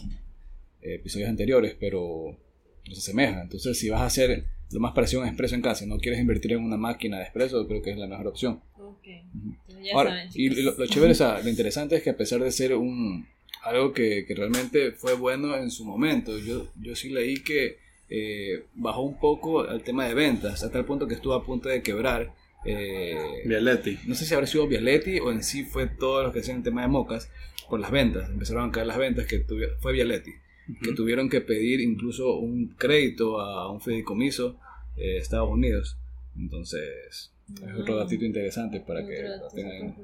en 0.82 0.92
episodios 0.94 1.30
anteriores, 1.30 1.76
pero 1.80 2.38
se 2.86 2.94
asemeja. 3.00 3.42
Entonces, 3.42 3.78
si 3.78 3.90
vas 3.90 4.02
a 4.02 4.06
hacer 4.06 4.46
lo 4.71 4.80
más 4.80 4.94
parecido 4.94 5.21
a 5.21 5.24
un 5.24 5.30
expreso 5.30 5.56
en 5.56 5.62
casa 5.62 5.83
y 5.86 5.88
no 5.88 5.98
quieres 6.00 6.19
invertir 6.19 6.54
en 6.54 6.63
una 6.63 6.77
máquina 6.77 7.18
de 7.18 7.24
expreso, 7.24 7.67
creo 7.67 7.82
que 7.82 7.91
es 7.91 7.98
la 7.98 8.08
mejor 8.08 8.27
opción. 8.27 8.60
Ok. 8.79 9.05
Entonces 9.08 9.86
ya 9.86 9.93
Ahora, 9.93 10.10
saben, 10.12 10.29
y 10.34 10.50
lo, 10.50 10.75
lo 10.77 10.88
chévere, 10.88 11.12
o 11.12 11.15
sea, 11.15 11.39
lo 11.41 11.50
interesante 11.50 11.96
es 11.96 12.03
que 12.03 12.10
a 12.12 12.17
pesar 12.17 12.39
de 12.41 12.51
ser 12.51 12.74
un 12.75 13.27
algo 13.63 13.93
que, 13.93 14.25
que 14.25 14.36
realmente 14.36 14.91
fue 14.91 15.13
bueno 15.13 15.55
en 15.55 15.72
su 15.72 15.86
momento, 15.86 16.38
yo, 16.39 16.67
yo 16.82 16.96
sí 16.96 17.10
leí 17.10 17.41
que 17.43 17.77
eh, 18.10 18.63
bajó 18.75 19.01
un 19.03 19.20
poco 19.20 19.67
el 19.67 19.82
tema 19.84 20.05
de 20.08 20.13
ventas, 20.13 20.63
hasta 20.63 20.77
el 20.79 20.86
punto 20.86 21.08
que 21.08 21.13
estuvo 21.15 21.34
a 21.34 21.46
punto 21.46 21.70
de 21.70 21.82
quebrar. 21.82 22.34
eh, 22.65 23.41
Vialetti. 23.46 24.00
no 24.08 24.15
sé 24.15 24.25
si 24.25 24.34
habrá 24.34 24.48
sido 24.48 24.67
Vialetti 24.67 25.20
o 25.20 25.32
en 25.32 25.43
sí 25.43 25.63
fue 25.63 25.88
todos 25.88 26.24
los 26.24 26.34
que 26.34 26.39
hacían 26.39 26.58
el 26.58 26.63
tema 26.63 26.82
de 26.82 26.88
mocas 26.88 27.29
por 27.70 27.79
las 27.79 27.91
ventas. 27.91 28.29
Empezaron 28.29 28.70
a 28.70 28.72
caer 28.72 28.88
las 28.88 28.98
ventas 28.98 29.25
que 29.27 29.46
tuvi- 29.46 29.70
fue 29.79 29.93
Vialetti, 29.93 30.32
que 30.82 30.93
tuvieron 30.93 31.29
que 31.29 31.41
pedir 31.41 31.82
incluso 31.82 32.36
un 32.38 32.70
crédito 32.77 33.39
a 33.41 33.72
un 33.72 33.82
fideicomiso 33.82 34.58
de 34.96 35.17
Estados 35.17 35.50
Unidos. 35.50 35.98
Entonces, 36.38 37.32
es 37.55 37.79
otro 37.79 37.98
datito 37.98 38.25
interesante 38.25 38.79
para 38.79 39.01
Otro 39.01 39.12
que 39.12 39.24
lo 39.24 39.48
tengan. 39.50 39.96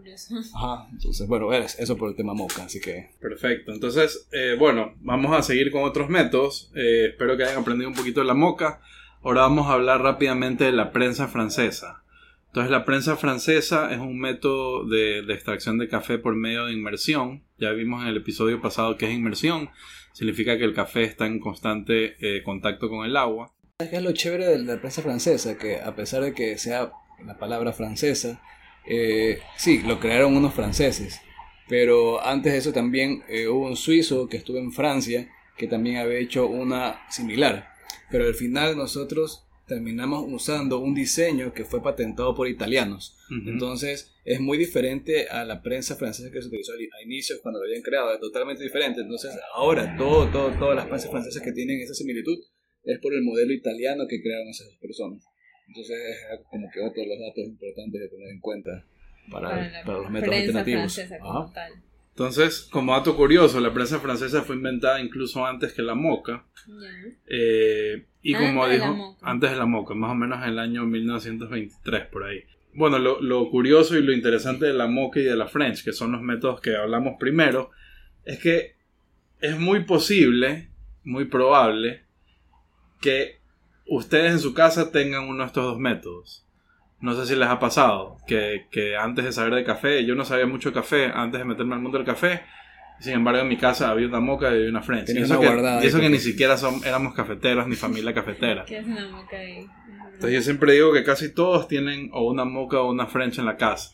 Ajá, 0.55 0.87
entonces, 0.91 1.27
bueno, 1.27 1.51
es- 1.53 1.79
eso 1.79 1.97
por 1.97 2.09
el 2.09 2.15
tema 2.15 2.33
moca, 2.33 2.63
así 2.65 2.79
que 2.79 3.09
Perfecto. 3.19 3.71
Entonces, 3.71 4.27
eh, 4.31 4.55
bueno, 4.59 4.93
vamos 5.01 5.31
a 5.37 5.41
seguir 5.41 5.71
con 5.71 5.83
otros 5.83 6.09
métodos. 6.09 6.71
Eh, 6.75 7.07
espero 7.11 7.37
que 7.37 7.43
hayan 7.43 7.57
aprendido 7.61 7.89
un 7.89 7.95
poquito 7.95 8.19
de 8.19 8.27
la 8.27 8.33
moca. 8.33 8.81
Ahora 9.23 9.41
vamos 9.41 9.67
a 9.67 9.73
hablar 9.73 10.01
rápidamente 10.01 10.65
de 10.65 10.71
la 10.71 10.91
prensa 10.91 11.27
francesa. 11.27 12.03
Entonces, 12.49 12.71
la 12.71 12.83
prensa 12.83 13.15
francesa 13.15 13.91
es 13.91 13.99
un 13.99 14.19
método 14.19 14.85
de, 14.85 15.21
de 15.21 15.33
extracción 15.33 15.77
de 15.77 15.87
café 15.87 16.17
por 16.17 16.35
medio 16.35 16.65
de 16.65 16.73
inmersión. 16.73 17.43
Ya 17.57 17.71
vimos 17.71 18.01
en 18.01 18.09
el 18.09 18.17
episodio 18.17 18.59
pasado 18.61 18.97
que 18.97 19.05
es 19.05 19.13
inmersión. 19.13 19.69
Significa 20.13 20.57
que 20.57 20.63
el 20.65 20.73
café 20.73 21.03
está 21.03 21.27
en 21.27 21.39
constante 21.39 22.15
eh, 22.19 22.43
contacto 22.43 22.89
con 22.89 23.05
el 23.05 23.15
agua. 23.15 23.53
¿Sabes 23.79 23.91
qué 23.91 23.97
es 23.97 24.03
lo 24.03 24.11
chévere 24.11 24.47
de 24.47 24.59
la 24.59 24.79
prensa 24.79 25.01
francesa? 25.01 25.57
Que 25.57 25.79
a 25.79 25.95
pesar 25.95 26.23
de 26.23 26.33
que 26.33 26.57
sea 26.57 26.91
la 27.23 27.37
palabra 27.37 27.71
francesa, 27.71 28.41
eh, 28.85 29.39
sí, 29.55 29.81
lo 29.85 29.99
crearon 29.99 30.35
unos 30.35 30.53
franceses, 30.53 31.21
pero 31.67 32.25
antes 32.25 32.53
de 32.53 32.59
eso 32.59 32.73
también 32.73 33.23
eh, 33.29 33.47
hubo 33.47 33.67
un 33.67 33.75
suizo 33.75 34.27
que 34.27 34.37
estuvo 34.37 34.57
en 34.57 34.71
Francia 34.71 35.29
que 35.57 35.67
también 35.67 35.97
había 35.97 36.17
hecho 36.17 36.47
una 36.47 37.01
similar, 37.09 37.69
pero 38.09 38.25
al 38.25 38.33
final 38.33 38.77
nosotros 38.77 39.45
terminamos 39.69 40.25
usando 40.27 40.79
un 40.79 40.93
diseño 40.93 41.53
que 41.53 41.63
fue 41.63 41.81
patentado 41.81 42.35
por 42.35 42.49
italianos. 42.49 43.15
Entonces 43.45 44.13
es 44.25 44.41
muy 44.41 44.57
diferente 44.57 45.29
a 45.29 45.45
la 45.45 45.61
prensa 45.61 45.95
francesa 45.95 46.29
que 46.31 46.41
se 46.41 46.47
utilizó 46.49 46.73
a 46.73 47.03
inicios 47.03 47.39
cuando 47.41 47.59
lo 47.59 47.65
habían 47.67 47.81
creado, 47.81 48.13
es 48.13 48.19
totalmente 48.19 48.63
diferente. 48.63 48.99
Entonces 49.01 49.31
ahora 49.55 49.95
todo, 49.95 50.27
todo, 50.29 50.51
todas 50.59 50.75
las 50.75 50.87
prensas 50.87 51.09
francesas 51.09 51.41
que 51.41 51.53
tienen 51.53 51.79
esa 51.79 51.93
similitud 51.93 52.37
es 52.83 52.99
por 52.99 53.13
el 53.13 53.21
modelo 53.23 53.53
italiano 53.53 54.05
que 54.09 54.21
crearon 54.21 54.49
esas 54.49 54.67
dos 54.67 54.77
personas. 54.77 55.23
Entonces 55.67 55.97
es 56.33 56.39
como 56.49 56.67
que 56.73 56.81
otro 56.81 57.01
de 57.01 57.07
los 57.07 57.19
datos 57.19 57.45
importantes 57.45 58.01
de 58.01 58.09
tener 58.09 58.29
en 58.29 58.39
cuenta 58.41 58.85
para, 59.31 59.49
Para 59.49 59.99
los 59.99 60.09
métodos 60.11 60.35
prensa 60.35 60.59
alternativos. 60.59 60.93
francesa 60.95 61.15
Ajá. 61.15 61.23
como 61.23 61.53
tal. 61.53 61.71
Entonces, 62.19 62.67
como 62.69 62.91
dato 62.91 63.15
curioso, 63.15 63.61
la 63.61 63.73
prensa 63.73 64.01
francesa 64.01 64.41
fue 64.41 64.57
inventada 64.57 64.99
incluso 64.99 65.45
antes 65.45 65.71
que 65.71 65.81
la 65.81 65.95
moca. 65.95 66.43
Eh, 67.27 68.07
y 68.21 68.33
como 68.33 68.67
de 68.67 68.73
dijo, 68.73 68.93
moca. 68.93 69.19
antes 69.25 69.51
de 69.51 69.55
la 69.55 69.65
moca, 69.65 69.93
más 69.93 70.11
o 70.11 70.15
menos 70.15 70.43
en 70.43 70.49
el 70.49 70.59
año 70.59 70.85
1923 70.85 72.07
por 72.07 72.25
ahí. 72.25 72.43
Bueno, 72.73 72.99
lo, 72.99 73.21
lo 73.21 73.49
curioso 73.49 73.97
y 73.97 74.03
lo 74.03 74.11
interesante 74.11 74.65
de 74.65 74.73
la 74.73 74.87
moca 74.87 75.21
y 75.21 75.23
de 75.23 75.37
la 75.37 75.47
French, 75.47 75.81
que 75.81 75.93
son 75.93 76.11
los 76.11 76.21
métodos 76.21 76.59
que 76.59 76.75
hablamos 76.75 77.13
primero, 77.17 77.71
es 78.25 78.39
que 78.39 78.75
es 79.39 79.57
muy 79.57 79.85
posible, 79.85 80.71
muy 81.05 81.23
probable, 81.23 82.03
que 82.99 83.39
ustedes 83.87 84.33
en 84.33 84.39
su 84.39 84.53
casa 84.53 84.91
tengan 84.91 85.23
uno 85.23 85.43
de 85.43 85.47
estos 85.47 85.63
dos 85.63 85.79
métodos. 85.79 86.45
No 87.01 87.13
sé 87.15 87.25
si 87.25 87.39
les 87.39 87.47
ha 87.47 87.59
pasado 87.59 88.17
que, 88.27 88.67
que 88.71 88.97
antes 88.97 89.25
de 89.25 89.31
saber 89.31 89.53
de 89.53 89.63
café, 89.63 90.05
yo 90.05 90.15
no 90.15 90.25
sabía 90.25 90.45
mucho 90.45 90.69
de 90.69 90.75
café 90.75 91.11
antes 91.13 91.39
de 91.39 91.45
meterme 91.45 91.75
al 91.75 91.81
mundo 91.81 91.97
del 91.97 92.05
café. 92.05 92.41
Sin 92.99 93.13
embargo, 93.13 93.39
en 93.41 93.47
mi 93.47 93.55
casa 93.55 93.89
había 93.89 94.07
una 94.07 94.19
moca 94.19 94.51
y 94.51 94.55
había 94.55 94.69
una 94.69 94.81
French. 94.81 95.09
Y 95.09 95.17
eso, 95.19 95.39
que, 95.39 95.45
guardada 95.47 95.81
y 95.81 95.87
eso 95.87 95.97
de 95.97 96.03
que 96.03 96.09
ni 96.09 96.19
siquiera 96.19 96.57
son, 96.57 96.83
éramos 96.83 97.13
cafeteros 97.13 97.67
ni 97.67 97.75
familia 97.75 98.13
cafetera. 98.13 98.65
¿Qué 98.67 98.77
hace 98.77 98.89
una 98.89 99.07
moca 99.07 99.37
ahí? 99.37 99.65
Entonces 100.05 100.33
yo 100.33 100.41
siempre 100.41 100.73
digo 100.73 100.91
que 100.91 101.05
casi 101.05 101.33
todos 101.33 101.69
tienen 101.69 102.09
o 102.11 102.29
una 102.29 102.43
moca 102.43 102.81
o 102.81 102.91
una 102.91 103.07
French 103.07 103.39
en 103.39 103.45
la 103.45 103.55
casa. 103.55 103.93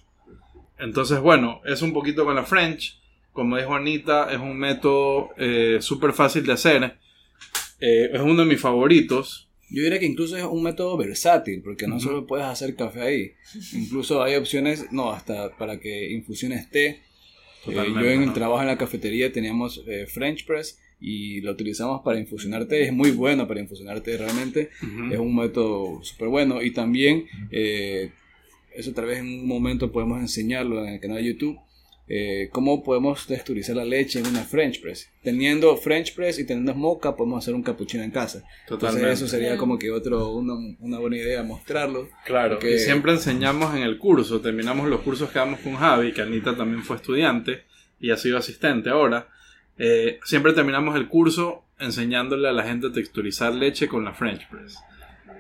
Entonces, 0.80 1.20
bueno, 1.20 1.62
es 1.66 1.84
un 1.84 1.94
poquito 1.94 2.26
con 2.26 2.34
la 2.34 2.44
French. 2.44 3.00
Como 3.32 3.58
dijo 3.58 3.76
Anita, 3.76 4.32
es 4.32 4.40
un 4.40 4.58
método 4.58 5.30
eh, 5.38 5.78
súper 5.82 6.14
fácil 6.14 6.46
de 6.46 6.54
hacer. 6.54 6.98
Eh, 7.80 8.10
es 8.12 8.22
uno 8.22 8.42
de 8.42 8.46
mis 8.46 8.60
favoritos. 8.60 9.45
Yo 9.70 9.82
diría 9.84 10.00
que 10.00 10.06
incluso 10.06 10.38
es 10.38 10.44
un 10.44 10.62
método 10.62 10.96
versátil, 10.98 11.62
porque 11.64 11.88
no 11.88 12.00
solo 12.00 12.28
puedes 12.28 12.46
hacer 12.46 12.76
café 12.76 13.02
ahí, 13.02 13.32
incluso 13.74 14.22
hay 14.22 14.36
opciones, 14.36 14.92
no, 14.92 15.12
hasta 15.12 15.56
para 15.58 15.80
que 15.80 16.12
infusiones 16.12 16.70
té. 16.70 17.02
Eh, 17.68 17.74
yo 17.74 18.10
en 18.12 18.22
el 18.22 18.34
trabajo 18.34 18.62
en 18.62 18.68
la 18.68 18.78
cafetería 18.78 19.32
teníamos 19.32 19.84
eh, 19.88 20.06
French 20.06 20.46
Press 20.46 20.80
y 21.02 21.42
lo 21.42 21.52
utilizamos 21.52 22.02
para 22.04 22.20
infusionar 22.20 22.66
té, 22.66 22.84
es 22.84 22.94
muy 22.94 23.10
bueno 23.10 23.48
para 23.48 23.60
infusionar 23.60 24.02
té 24.02 24.18
realmente, 24.18 24.70
es 25.12 25.18
un 25.18 25.36
método 25.36 26.04
súper 26.04 26.28
bueno 26.28 26.62
y 26.62 26.72
también, 26.72 27.26
eh, 27.52 28.12
eso 28.76 28.94
tal 28.94 29.06
vez 29.06 29.20
en 29.20 29.28
un 29.28 29.48
momento 29.48 29.92
podemos 29.92 30.20
enseñarlo 30.22 30.86
en 30.86 30.94
el 30.94 31.00
canal 31.00 31.18
de 31.18 31.26
YouTube, 31.26 31.58
eh, 32.08 32.50
cómo 32.52 32.84
podemos 32.84 33.26
texturizar 33.26 33.76
la 33.76 33.86
leche 33.86 34.20
en 34.20 34.28
una 34.28 34.44
French 34.44 34.80
Press. 34.82 35.10
Teniendo 35.24 35.76
French 35.78 36.14
Press 36.16 36.38
y 36.40 36.46
teniendo 36.46 36.76
mocha 36.76 37.16
podemos 37.16 37.44
hacer 37.44 37.56
un 37.56 37.64
cappuccino 37.64 38.04
en 38.04 38.12
casa. 38.12 38.40
Entonces 38.62 38.68
Totalmente. 38.90 39.12
eso 39.14 39.28
sería 39.28 39.58
como 39.58 39.80
que 39.80 39.90
otro, 39.92 40.32
una, 40.34 40.54
una 40.80 41.00
buena 41.00 41.18
idea 41.18 41.42
mostrarlo. 41.44 42.08
Claro, 42.26 42.56
Porque- 42.60 42.76
y 42.76 42.80
siempre 42.80 43.12
enseñamos 43.14 43.76
en 43.76 43.82
el 43.84 43.98
curso, 43.98 44.40
terminamos 44.42 44.88
los 44.88 45.02
cursos 45.02 45.32
que 45.32 45.40
damos 45.40 45.60
con 45.62 45.76
Javi, 45.76 46.14
que 46.14 46.22
Anita 46.22 46.56
también 46.56 46.84
fue 46.84 46.98
estudiante 46.98 47.64
y 48.00 48.12
ha 48.12 48.18
sido 48.18 48.38
asistente 48.38 48.90
ahora. 48.90 49.28
eh, 49.78 50.20
siempre 50.24 50.54
terminamos 50.54 50.96
el 50.96 51.08
curso 51.10 51.64
enseñándole 51.80 52.48
a 52.48 52.54
la 52.54 52.64
gente 52.64 52.88
a 52.88 52.92
texturizar 52.94 53.54
leche 53.54 53.88
con 53.90 54.06
la 54.06 54.14
French 54.14 54.48
Press. 54.50 54.78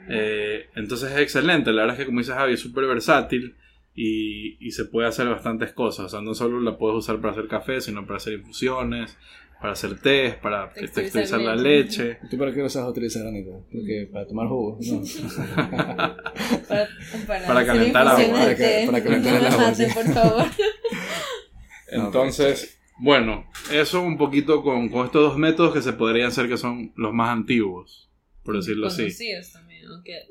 Eh, 0.09 0.67
entonces 0.75 1.11
es 1.11 1.19
excelente, 1.19 1.71
la 1.71 1.81
verdad 1.83 1.95
es 1.95 1.99
que 2.01 2.05
como 2.05 2.19
dice 2.19 2.33
Javi 2.33 2.53
es 2.53 2.59
súper 2.59 2.85
versátil 2.85 3.55
y, 3.95 4.57
y 4.59 4.71
se 4.71 4.85
puede 4.85 5.07
hacer 5.07 5.27
bastantes 5.27 5.71
cosas. 5.71 6.07
O 6.07 6.09
sea, 6.09 6.21
no 6.21 6.33
solo 6.33 6.59
la 6.59 6.77
puedes 6.77 6.97
usar 6.97 7.19
para 7.21 7.31
hacer 7.31 7.47
café, 7.47 7.79
sino 7.79 8.05
para 8.05 8.17
hacer 8.17 8.33
infusiones, 8.33 9.17
para 9.59 9.73
hacer 9.73 9.99
té, 9.99 10.37
para 10.41 10.69
Texturizar 10.73 11.03
texturizar 11.03 11.41
la 11.41 11.55
leche. 11.55 12.19
¿Tú 12.29 12.37
para 12.37 12.53
qué 12.53 12.61
lo 12.61 12.69
sabes 12.69 12.89
utilizar, 12.89 13.25
Anita? 13.25 13.51
Porque 13.71 14.09
para 14.11 14.27
tomar 14.27 14.47
jugo. 14.47 14.77
No. 14.85 15.01
Para, 16.67 16.87
para, 17.25 17.47
Para 17.47 17.65
calentar 17.65 18.07
agua. 18.07 18.23
Para 18.27 18.85
para 18.85 19.03
calentar 19.03 19.35
el 19.35 19.45
agua, 19.47 19.73
sí. 19.73 19.85
por 19.93 20.13
favor. 20.13 20.45
Entonces, 21.87 22.79
bueno, 22.99 23.49
eso 23.71 24.01
un 24.01 24.17
poquito 24.17 24.61
con, 24.61 24.89
con 24.89 25.05
estos 25.05 25.21
dos 25.21 25.37
métodos 25.37 25.73
que 25.73 25.81
se 25.81 25.93
podrían 25.93 26.31
ser 26.31 26.49
que 26.49 26.57
son 26.57 26.91
los 26.95 27.13
más 27.13 27.29
antiguos, 27.29 28.09
por 28.43 28.57
decirlo 28.57 28.87
así. 28.87 29.03
Conocidos 29.03 29.55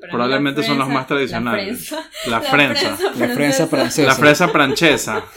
Probablemente 0.09 0.63
son 0.63 0.77
los 0.77 0.87
prensa- 0.87 0.93
más 0.93 1.07
tradicionales. 1.07 1.91
La 2.27 2.41
prensa. 2.41 2.97
La 3.17 3.33
prensa 3.33 3.67
francesa. 3.67 4.07
La 4.07 4.15
fresa 4.15 4.47
francesa. 4.49 5.25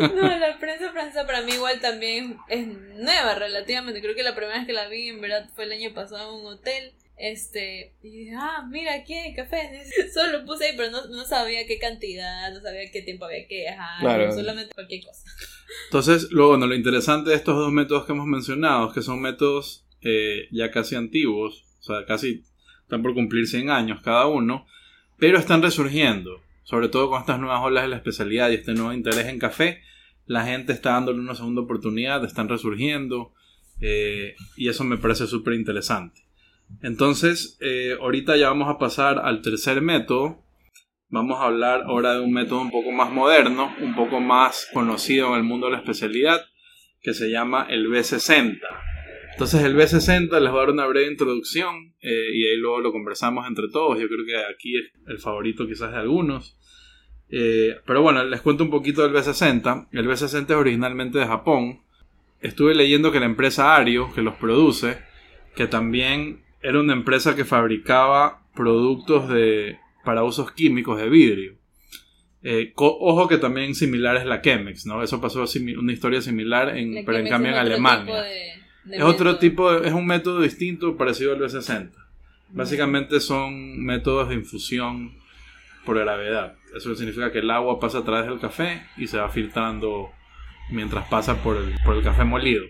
No, 0.00 0.22
la 0.38 0.58
prensa 0.58 0.90
francesa 0.92 1.26
para 1.26 1.42
mí 1.42 1.52
igual 1.52 1.80
también 1.80 2.36
es 2.48 2.66
nueva 2.66 3.34
relativamente. 3.34 4.00
Creo 4.00 4.14
que 4.14 4.22
la 4.22 4.34
primera 4.34 4.58
vez 4.58 4.66
que 4.66 4.72
la 4.72 4.88
vi 4.88 5.08
en 5.08 5.20
verdad 5.20 5.48
fue 5.54 5.64
el 5.64 5.72
año 5.72 5.92
pasado 5.94 6.34
en 6.38 6.40
un 6.46 6.52
hotel. 6.54 6.92
Este, 7.16 7.94
y 8.02 8.10
dije, 8.10 8.34
ah, 8.36 8.66
mira, 8.68 8.92
aquí 8.94 9.14
hay 9.14 9.34
café. 9.34 9.84
Solo 10.12 10.38
lo 10.40 10.44
puse 10.44 10.66
ahí, 10.66 10.72
pero 10.76 10.90
no, 10.90 11.06
no 11.06 11.24
sabía 11.24 11.64
qué 11.66 11.78
cantidad, 11.78 12.52
no 12.52 12.60
sabía 12.60 12.90
qué 12.90 13.02
tiempo 13.02 13.24
había 13.26 13.46
que 13.46 13.62
dejar, 13.70 14.00
Claro. 14.00 14.32
solamente 14.32 14.74
cualquier 14.74 15.04
cosa. 15.04 15.22
Entonces, 15.86 16.28
luego, 16.32 16.50
bueno, 16.50 16.66
lo 16.66 16.74
interesante 16.74 17.30
de 17.30 17.36
estos 17.36 17.56
dos 17.56 17.70
métodos 17.72 18.04
que 18.06 18.12
hemos 18.12 18.26
mencionado 18.26 18.88
es 18.88 18.94
que 18.94 19.02
son 19.02 19.20
métodos 19.20 19.86
eh, 20.02 20.48
ya 20.50 20.70
casi 20.72 20.96
antiguos, 20.96 21.64
o 21.80 21.82
sea, 21.84 22.04
casi 22.04 22.42
por 23.02 23.14
cumplir 23.14 23.46
100 23.46 23.70
años 23.70 24.00
cada 24.02 24.26
uno, 24.26 24.66
pero 25.18 25.38
están 25.38 25.62
resurgiendo, 25.62 26.40
sobre 26.62 26.88
todo 26.88 27.10
con 27.10 27.20
estas 27.20 27.38
nuevas 27.38 27.60
olas 27.62 27.84
de 27.84 27.90
la 27.90 27.96
especialidad 27.96 28.50
y 28.50 28.54
este 28.54 28.74
nuevo 28.74 28.92
interés 28.92 29.26
en 29.26 29.38
café. 29.38 29.82
La 30.26 30.44
gente 30.44 30.72
está 30.72 30.90
dándole 30.90 31.20
una 31.20 31.34
segunda 31.34 31.62
oportunidad, 31.62 32.24
están 32.24 32.48
resurgiendo 32.48 33.32
eh, 33.80 34.34
y 34.56 34.68
eso 34.68 34.84
me 34.84 34.96
parece 34.96 35.26
súper 35.26 35.54
interesante. 35.54 36.22
Entonces, 36.82 37.58
eh, 37.60 37.96
ahorita 38.00 38.36
ya 38.36 38.48
vamos 38.48 38.68
a 38.68 38.78
pasar 38.78 39.18
al 39.18 39.42
tercer 39.42 39.80
método. 39.82 40.42
Vamos 41.08 41.38
a 41.40 41.44
hablar 41.44 41.82
ahora 41.86 42.14
de 42.14 42.20
un 42.20 42.32
método 42.32 42.62
un 42.62 42.70
poco 42.70 42.90
más 42.90 43.12
moderno, 43.12 43.74
un 43.80 43.94
poco 43.94 44.20
más 44.20 44.68
conocido 44.72 45.28
en 45.28 45.34
el 45.34 45.42
mundo 45.44 45.66
de 45.66 45.72
la 45.72 45.78
especialidad, 45.78 46.40
que 47.02 47.14
se 47.14 47.30
llama 47.30 47.66
el 47.68 47.86
B60. 47.86 48.60
Entonces 49.34 49.64
el 49.64 49.76
B60 49.76 50.40
les 50.40 50.50
voy 50.50 50.58
a 50.58 50.62
dar 50.62 50.70
una 50.70 50.86
breve 50.86 51.10
introducción 51.10 51.92
eh, 52.00 52.28
y 52.32 52.46
ahí 52.46 52.56
luego 52.56 52.80
lo 52.80 52.92
conversamos 52.92 53.48
entre 53.48 53.68
todos. 53.68 53.98
Yo 53.98 54.06
creo 54.06 54.24
que 54.24 54.36
aquí 54.36 54.78
es 54.78 54.92
el 55.08 55.18
favorito 55.18 55.66
quizás 55.66 55.90
de 55.90 55.98
algunos. 55.98 56.56
Eh, 57.30 57.74
pero 57.84 58.00
bueno, 58.00 58.22
les 58.24 58.40
cuento 58.42 58.62
un 58.62 58.70
poquito 58.70 59.02
del 59.02 59.12
B60. 59.12 59.88
El 59.90 60.06
B60 60.06 60.44
es 60.44 60.56
originalmente 60.56 61.18
de 61.18 61.26
Japón. 61.26 61.80
Estuve 62.40 62.76
leyendo 62.76 63.10
que 63.10 63.18
la 63.18 63.26
empresa 63.26 63.74
Ario, 63.74 64.12
que 64.14 64.22
los 64.22 64.36
produce, 64.36 64.98
que 65.56 65.66
también 65.66 66.44
era 66.62 66.78
una 66.78 66.92
empresa 66.92 67.34
que 67.34 67.44
fabricaba 67.44 68.46
productos 68.54 69.28
de, 69.28 69.78
para 70.04 70.22
usos 70.22 70.52
químicos 70.52 71.00
de 71.00 71.08
vidrio. 71.08 71.56
Eh, 72.44 72.72
ojo 72.76 73.26
que 73.26 73.38
también 73.38 73.74
similar 73.74 74.16
es 74.16 74.26
la 74.26 74.42
Chemex, 74.42 74.86
¿no? 74.86 75.02
Eso 75.02 75.20
pasó 75.20 75.44
una 75.76 75.92
historia 75.92 76.20
similar, 76.20 76.76
en, 76.76 77.04
pero 77.04 77.18
en 77.18 77.28
cambio 77.28 77.50
en 77.50 77.58
Alemania. 77.58 78.22
de 78.22 78.63
es 78.90 79.02
otro 79.02 79.26
método. 79.26 79.38
tipo, 79.38 79.72
de- 79.72 79.88
es 79.88 79.94
un 79.94 80.06
método 80.06 80.40
distinto 80.40 80.96
parecido 80.96 81.32
al 81.32 81.40
B60. 81.40 81.90
Básicamente 82.50 83.20
son 83.20 83.82
métodos 83.84 84.28
de 84.28 84.36
infusión 84.36 85.12
por 85.84 85.98
gravedad. 85.98 86.54
Eso 86.76 86.94
significa 86.94 87.30
que 87.32 87.38
el 87.40 87.50
agua 87.50 87.78
pasa 87.80 87.98
a 87.98 88.04
través 88.04 88.26
del 88.26 88.38
café 88.40 88.82
y 88.96 89.06
se 89.06 89.18
va 89.18 89.28
filtrando 89.28 90.10
mientras 90.70 91.06
pasa 91.08 91.42
por 91.42 91.56
el, 91.56 91.74
por 91.84 91.96
el 91.96 92.02
café 92.02 92.24
molido. 92.24 92.64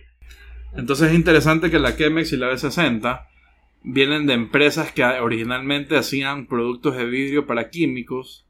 Entonces 0.77 1.11
es 1.11 1.15
interesante 1.15 1.71
que 1.71 1.79
la 1.79 1.97
Chemex 1.97 2.33
y 2.33 2.37
la 2.37 2.51
B60 2.51 3.27
vienen 3.83 4.27
de 4.27 4.33
empresas 4.35 4.91
que 4.93 5.05
originalmente 5.05 5.97
hacían 5.97 6.47
productos 6.47 6.97
de 6.97 7.05
vidrio 7.05 7.47
para 7.47 7.71
químicos 7.71 8.47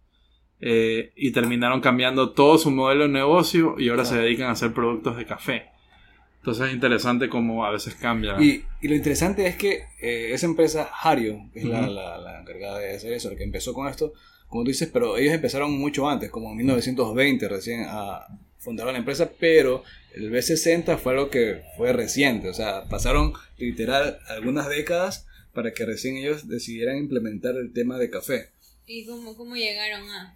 eh, 0.60 1.12
y 1.16 1.32
terminaron 1.32 1.80
cambiando 1.80 2.30
todo 2.30 2.56
su 2.56 2.70
modelo 2.70 3.02
de 3.02 3.10
negocio 3.10 3.74
y 3.78 3.88
ahora 3.90 4.04
se 4.04 4.16
dedican 4.16 4.48
a 4.48 4.52
hacer 4.52 4.72
productos 4.72 5.16
de 5.16 5.26
café. 5.26 5.66
Entonces 6.44 6.66
es 6.68 6.74
interesante 6.74 7.30
cómo 7.30 7.64
a 7.64 7.70
veces 7.70 7.94
cambia. 7.94 8.36
Y, 8.38 8.62
y 8.82 8.88
lo 8.88 8.94
interesante 8.94 9.46
es 9.46 9.56
que 9.56 9.84
eh, 9.98 10.28
esa 10.34 10.44
empresa, 10.44 10.90
Hario, 11.02 11.48
que 11.54 11.60
es 11.60 11.64
la, 11.64 11.80
Ujú. 11.80 11.92
la- 11.92 12.18
la 12.18 12.40
encargada 12.42 12.80
de 12.80 12.94
hacer 12.94 13.14
eso, 13.14 13.30
la 13.30 13.36
que 13.36 13.44
empezó 13.44 13.72
con 13.72 13.88
esto, 13.88 14.12
como 14.48 14.62
tú 14.62 14.68
dices, 14.68 14.90
pero 14.92 15.16
ellos 15.16 15.32
empezaron 15.32 15.72
mucho 15.72 16.06
antes, 16.06 16.30
como 16.30 16.50
en 16.50 16.56
1920 16.58 17.48
recién 17.48 17.86
a 17.88 18.26
fundar 18.58 18.86
la 18.88 18.98
empresa, 18.98 19.30
pero 19.40 19.84
el 20.14 20.30
B60 20.30 20.98
fue 20.98 21.14
algo 21.14 21.30
que 21.30 21.62
fue 21.78 21.94
reciente, 21.94 22.50
o 22.50 22.54
sea, 22.54 22.84
pasaron 22.90 23.32
literal 23.56 24.18
algunas 24.28 24.68
décadas 24.68 25.26
para 25.54 25.72
que 25.72 25.86
recién 25.86 26.18
ellos 26.18 26.46
decidieran 26.46 26.98
implementar 26.98 27.56
el 27.56 27.72
tema 27.72 27.96
de 27.96 28.10
café. 28.10 28.50
¿Y 28.86 29.06
cómo, 29.06 29.34
cómo 29.34 29.56
llegaron 29.56 30.06
a...? 30.10 30.34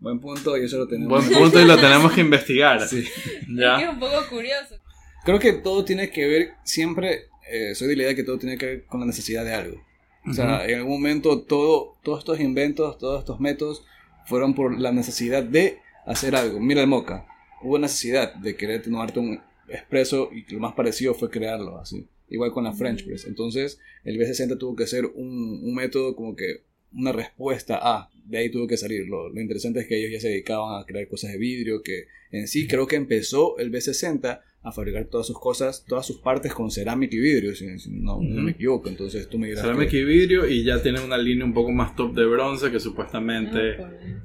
Buen 0.00 0.20
punto 0.20 0.56
y 0.56 0.64
eso 0.64 0.78
lo 0.78 0.88
tenemos. 0.88 1.10
Buen 1.28 1.38
punto 1.38 1.60
y 1.60 1.66
lo 1.66 1.76
tenemos 1.80 2.12
que 2.12 2.22
investigar. 2.22 2.88
Sí. 2.88 3.00
Es 3.00 3.12
que 3.24 3.36
es 3.40 3.46
¿Ya? 3.48 3.90
un 3.90 4.00
poco 4.00 4.26
curioso. 4.30 4.76
Creo 5.24 5.38
que 5.38 5.52
todo 5.52 5.84
tiene 5.84 6.10
que 6.10 6.26
ver, 6.26 6.54
siempre 6.64 7.26
eh, 7.50 7.74
soy 7.74 7.88
de 7.88 7.96
la 7.96 8.02
idea 8.04 8.14
que 8.14 8.24
todo 8.24 8.38
tiene 8.38 8.56
que 8.58 8.66
ver 8.66 8.84
con 8.86 9.00
la 9.00 9.06
necesidad 9.06 9.44
de 9.44 9.54
algo. 9.54 9.80
O 10.28 10.32
sea, 10.32 10.64
en 10.66 10.78
algún 10.78 10.92
momento 10.92 11.42
todo, 11.42 11.96
todos 12.02 12.20
estos 12.20 12.40
inventos, 12.40 12.96
todos 12.98 13.20
estos 13.20 13.40
métodos 13.40 13.84
fueron 14.26 14.54
por 14.54 14.78
la 14.78 14.92
necesidad 14.92 15.42
de 15.42 15.78
hacer 16.06 16.36
algo. 16.36 16.60
Mira 16.60 16.80
el 16.80 16.86
moca, 16.86 17.26
hubo 17.60 17.78
necesidad 17.78 18.34
de 18.34 18.54
querer 18.56 18.82
tomarte 18.82 19.18
un 19.18 19.40
expreso 19.68 20.30
y 20.32 20.50
lo 20.52 20.60
más 20.60 20.74
parecido 20.74 21.14
fue 21.14 21.30
crearlo 21.30 21.78
así. 21.78 22.06
Igual 22.28 22.52
con 22.52 22.64
la 22.64 22.72
French 22.72 23.04
Press. 23.04 23.26
Entonces 23.26 23.80
el 24.04 24.18
B60 24.18 24.58
tuvo 24.58 24.76
que 24.76 24.86
ser 24.86 25.06
un, 25.06 25.60
un 25.62 25.74
método 25.74 26.14
como 26.14 26.36
que 26.36 26.62
una 26.94 27.12
respuesta 27.12 27.78
a. 27.80 28.08
De 28.24 28.38
ahí 28.38 28.50
tuvo 28.50 28.66
que 28.68 28.76
salir. 28.76 29.06
Lo, 29.08 29.28
lo 29.28 29.40
interesante 29.40 29.80
es 29.80 29.86
que 29.86 29.98
ellos 29.98 30.12
ya 30.12 30.20
se 30.20 30.28
dedicaban 30.28 30.80
a 30.80 30.86
crear 30.86 31.06
cosas 31.08 31.32
de 31.32 31.38
vidrio, 31.38 31.82
que 31.82 32.06
en 32.30 32.46
sí 32.48 32.66
creo 32.68 32.86
que 32.86 32.96
empezó 32.96 33.58
el 33.58 33.70
B60 33.72 34.40
a 34.64 34.70
fabricar 34.72 35.06
todas 35.06 35.26
sus 35.26 35.38
cosas, 35.40 35.84
todas 35.88 36.06
sus 36.06 36.18
partes 36.18 36.54
con 36.54 36.70
cerámica 36.70 37.16
y 37.16 37.18
vidrio, 37.18 37.52
si, 37.54 37.78
si 37.80 37.90
no, 37.90 38.20
me 38.20 38.52
equivoco. 38.52 38.88
Entonces 38.88 39.28
tú 39.28 39.38
me 39.38 39.48
dirás. 39.48 39.62
Cerámica 39.62 39.90
que- 39.90 39.98
y 39.98 40.04
vidrio 40.04 40.48
y 40.48 40.62
ya 40.62 40.80
tiene 40.80 41.00
una 41.00 41.18
línea 41.18 41.44
un 41.44 41.52
poco 41.52 41.72
más 41.72 41.96
top 41.96 42.14
de 42.14 42.24
bronce 42.24 42.70
que 42.70 42.78
supuestamente 42.78 43.72
Ah, 43.72 43.76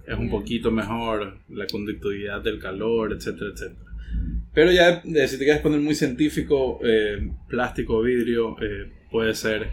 por- 0.06 0.14
es 0.14 0.20
un 0.20 0.30
poquito 0.30 0.70
mejor 0.72 1.40
la 1.50 1.66
conductividad 1.68 2.42
del 2.44 2.60
calor, 2.60 3.14
etcétera, 3.14 3.50
etcétera. 3.54 3.80
Pero 4.54 4.72
ya 4.72 5.02
eh, 5.06 5.28
si 5.28 5.38
te 5.38 5.44
quieres 5.44 5.62
poner 5.62 5.80
muy 5.80 5.96
científico, 5.96 6.80
eh, 6.84 7.18
plástico 7.50 7.98
o 7.98 8.02
vidrio 8.04 8.56
eh, 8.62 8.92
puede 9.12 9.34
ser 9.36 9.68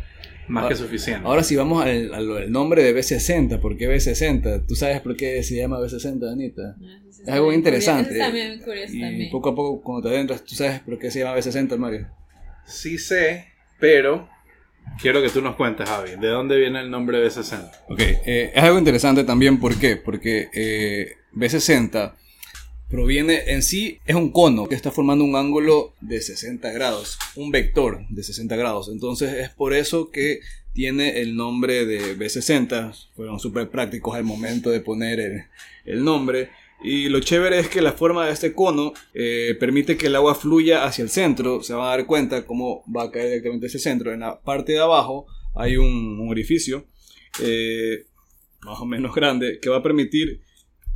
más 0.49 0.65
Ah, 0.65 0.69
que 0.69 0.77
suficiente. 0.77 1.27
Ahora 1.27 1.43
sí 1.43 1.57
vamos 1.57 1.85
al, 1.85 2.51
nombre 2.53 2.83
de 2.83 2.95
B60. 2.95 3.61
¿Por 3.61 3.77
qué 3.77 3.89
B60? 3.89 4.67
¿Tú 4.67 4.75
sabes 4.75 5.01
por 5.01 5.17
qué 5.17 5.43
se 5.43 5.57
llama 5.57 5.79
B60, 5.79 6.31
Anita? 6.33 6.77
No, 6.79 6.87
eso 6.91 7.13
sí 7.13 7.23
Es 7.23 7.29
algo 7.29 7.49
bien 7.49 7.61
interesante. 7.61 8.31
bien 8.33 8.61
curioso 8.61 8.93
Y 8.95 9.01
también. 9.01 9.31
poco 9.31 9.49
a 9.51 9.55
poco, 9.55 9.83
cuando 9.83 10.09
te 10.09 10.15
adentras, 10.15 10.45
¿tú 10.45 10.55
sabes 10.55 10.81
por 10.81 10.99
qué 10.99 11.11
se 11.11 11.21
llama 11.21 11.37
B60, 11.37 11.77
Mario? 11.79 12.09
Sí 12.67 12.99
sé, 12.99 13.47
pero 13.79 14.29
quiero 15.01 15.21
que 15.23 15.29
tú 15.31 15.41
nos 15.43 15.57
cuentes, 15.57 15.89
Javi, 15.89 16.11
¿de 16.21 16.29
dónde 16.29 16.59
viene 16.59 16.81
el 16.81 16.91
nombre 16.91 17.19
B60? 17.27 17.71
Ok, 17.89 18.01
eh, 18.01 18.53
es 18.55 18.63
algo 18.63 18.79
interesante 18.79 19.25
también, 19.25 19.59
¿por 19.61 19.79
qué? 19.79 19.97
Porque 19.97 20.49
eh, 20.55 21.13
B60 21.35 22.13
proviene 22.95 23.43
en 23.49 23.65
sí, 23.65 23.99
es 24.07 24.15
un 24.15 24.31
cono 24.31 24.69
que 24.69 24.77
está 24.77 24.93
formando 24.93 25.25
un 25.25 25.35
ángulo 25.35 25.95
de 26.01 26.21
60 26.21 26.71
grados, 26.71 27.19
un 27.35 27.51
vector 27.51 28.07
de 28.09 28.23
60 28.23 28.55
grados. 28.55 28.89
Entonces 28.89 29.35
es 29.35 29.51
por 29.51 29.75
eso 29.75 30.13
que 30.13 30.39
tiene 30.73 31.21
el 31.21 31.35
nombre 31.35 31.87
de 31.87 32.17
B60. 32.17 33.09
Fueron 33.17 33.41
súper 33.41 33.69
prácticos 33.69 34.15
al 34.15 34.23
momento 34.23 34.71
de 34.71 34.79
poner 34.79 35.49
el, 35.85 36.05
nombre. 36.05 36.51
Y 36.85 37.09
lo 37.09 37.19
chévere 37.19 37.59
es 37.59 37.69
que 37.69 37.83
la 37.83 37.95
forma 37.95 38.27
de 38.27 38.33
este 38.33 38.53
cono 38.53 38.93
eh, 39.13 39.57
permite 39.59 39.97
que 39.97 40.07
el 40.07 40.15
agua 40.15 40.37
fluya 40.37 40.85
hacia 40.85 41.03
el 41.03 41.11
centro. 41.11 41.65
Se 41.65 41.75
van 41.75 41.87
a 41.87 41.97
dar 41.97 42.07
cuenta 42.07 42.47
cómo 42.47 42.85
va 42.97 43.03
a 43.03 43.11
caer 43.11 43.27
directamente 43.27 43.67
el 43.67 43.81
centro. 43.81 44.13
En 44.13 44.21
la 44.21 44.41
parte 44.41 44.71
de 44.71 44.79
abajo 44.79 45.27
hay 45.57 45.79
un, 45.79 46.21
un 46.21 46.31
orificio 46.31 46.85
eh, 47.43 48.05
más 48.63 48.79
o 48.79 48.87
menos 48.87 49.13
grande 49.13 49.59
que 49.61 49.69
va 49.69 49.79
a 49.79 49.83
permitir 49.83 50.44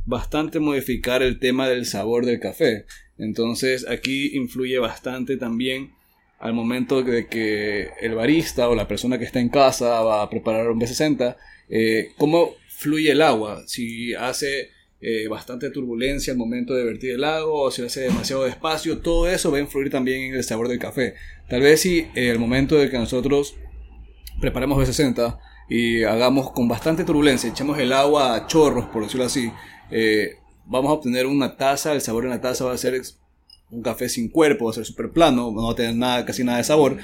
bastante 0.09 0.59
modificar 0.59 1.21
el 1.21 1.39
tema 1.39 1.69
del 1.69 1.85
sabor 1.85 2.25
del 2.25 2.39
café. 2.39 2.85
Entonces 3.17 3.87
aquí 3.87 4.35
influye 4.35 4.79
bastante 4.79 5.37
también 5.37 5.91
al 6.39 6.53
momento 6.53 7.03
de 7.03 7.27
que 7.27 7.89
el 8.01 8.15
barista 8.15 8.69
o 8.69 8.75
la 8.75 8.87
persona 8.87 9.19
que 9.19 9.25
está 9.25 9.39
en 9.39 9.49
casa 9.49 10.01
va 10.01 10.23
a 10.23 10.29
preparar 10.29 10.71
un 10.71 10.79
B60, 10.79 11.35
eh, 11.69 12.11
cómo 12.17 12.55
fluye 12.69 13.11
el 13.11 13.21
agua, 13.21 13.61
si 13.67 14.13
hace 14.15 14.69
eh, 15.01 15.27
bastante 15.27 15.69
turbulencia 15.69 16.33
al 16.33 16.39
momento 16.39 16.73
de 16.73 16.85
vertir 16.85 17.11
el 17.11 17.23
agua 17.23 17.63
o 17.63 17.71
si 17.71 17.83
hace 17.83 18.01
demasiado 18.01 18.45
despacio, 18.45 18.99
todo 18.99 19.29
eso 19.29 19.51
va 19.51 19.57
a 19.57 19.61
influir 19.61 19.91
también 19.91 20.21
en 20.21 20.35
el 20.35 20.43
sabor 20.43 20.69
del 20.69 20.79
café. 20.79 21.13
Tal 21.49 21.61
vez 21.61 21.81
si 21.81 22.07
eh, 22.15 22.31
al 22.31 22.39
momento 22.39 22.77
de 22.77 22.89
que 22.89 22.97
nosotros 22.97 23.55
preparemos 24.41 24.79
B60 24.79 25.37
y 25.69 26.03
hagamos 26.03 26.51
con 26.51 26.67
bastante 26.67 27.03
turbulencia, 27.03 27.49
echemos 27.49 27.77
el 27.77 27.91
agua 27.93 28.33
a 28.33 28.47
chorros, 28.47 28.85
por 28.85 29.03
decirlo 29.03 29.25
así, 29.25 29.51
eh, 29.91 30.37
vamos 30.65 30.89
a 30.89 30.93
obtener 30.93 31.25
una 31.25 31.57
taza, 31.57 31.93
el 31.93 32.01
sabor 32.01 32.23
en 32.25 32.29
la 32.29 32.41
taza 32.41 32.65
va 32.65 32.73
a 32.73 32.77
ser 32.77 33.01
un 33.71 33.81
café 33.81 34.09
sin 34.09 34.29
cuerpo, 34.29 34.65
va 34.65 34.71
a 34.71 34.75
ser 34.75 34.85
súper 34.85 35.11
plano, 35.11 35.51
no 35.51 35.65
va 35.65 35.71
a 35.71 35.75
tener 35.75 35.95
nada, 35.95 36.25
casi 36.25 36.43
nada 36.43 36.57
de 36.57 36.63
sabor. 36.63 36.97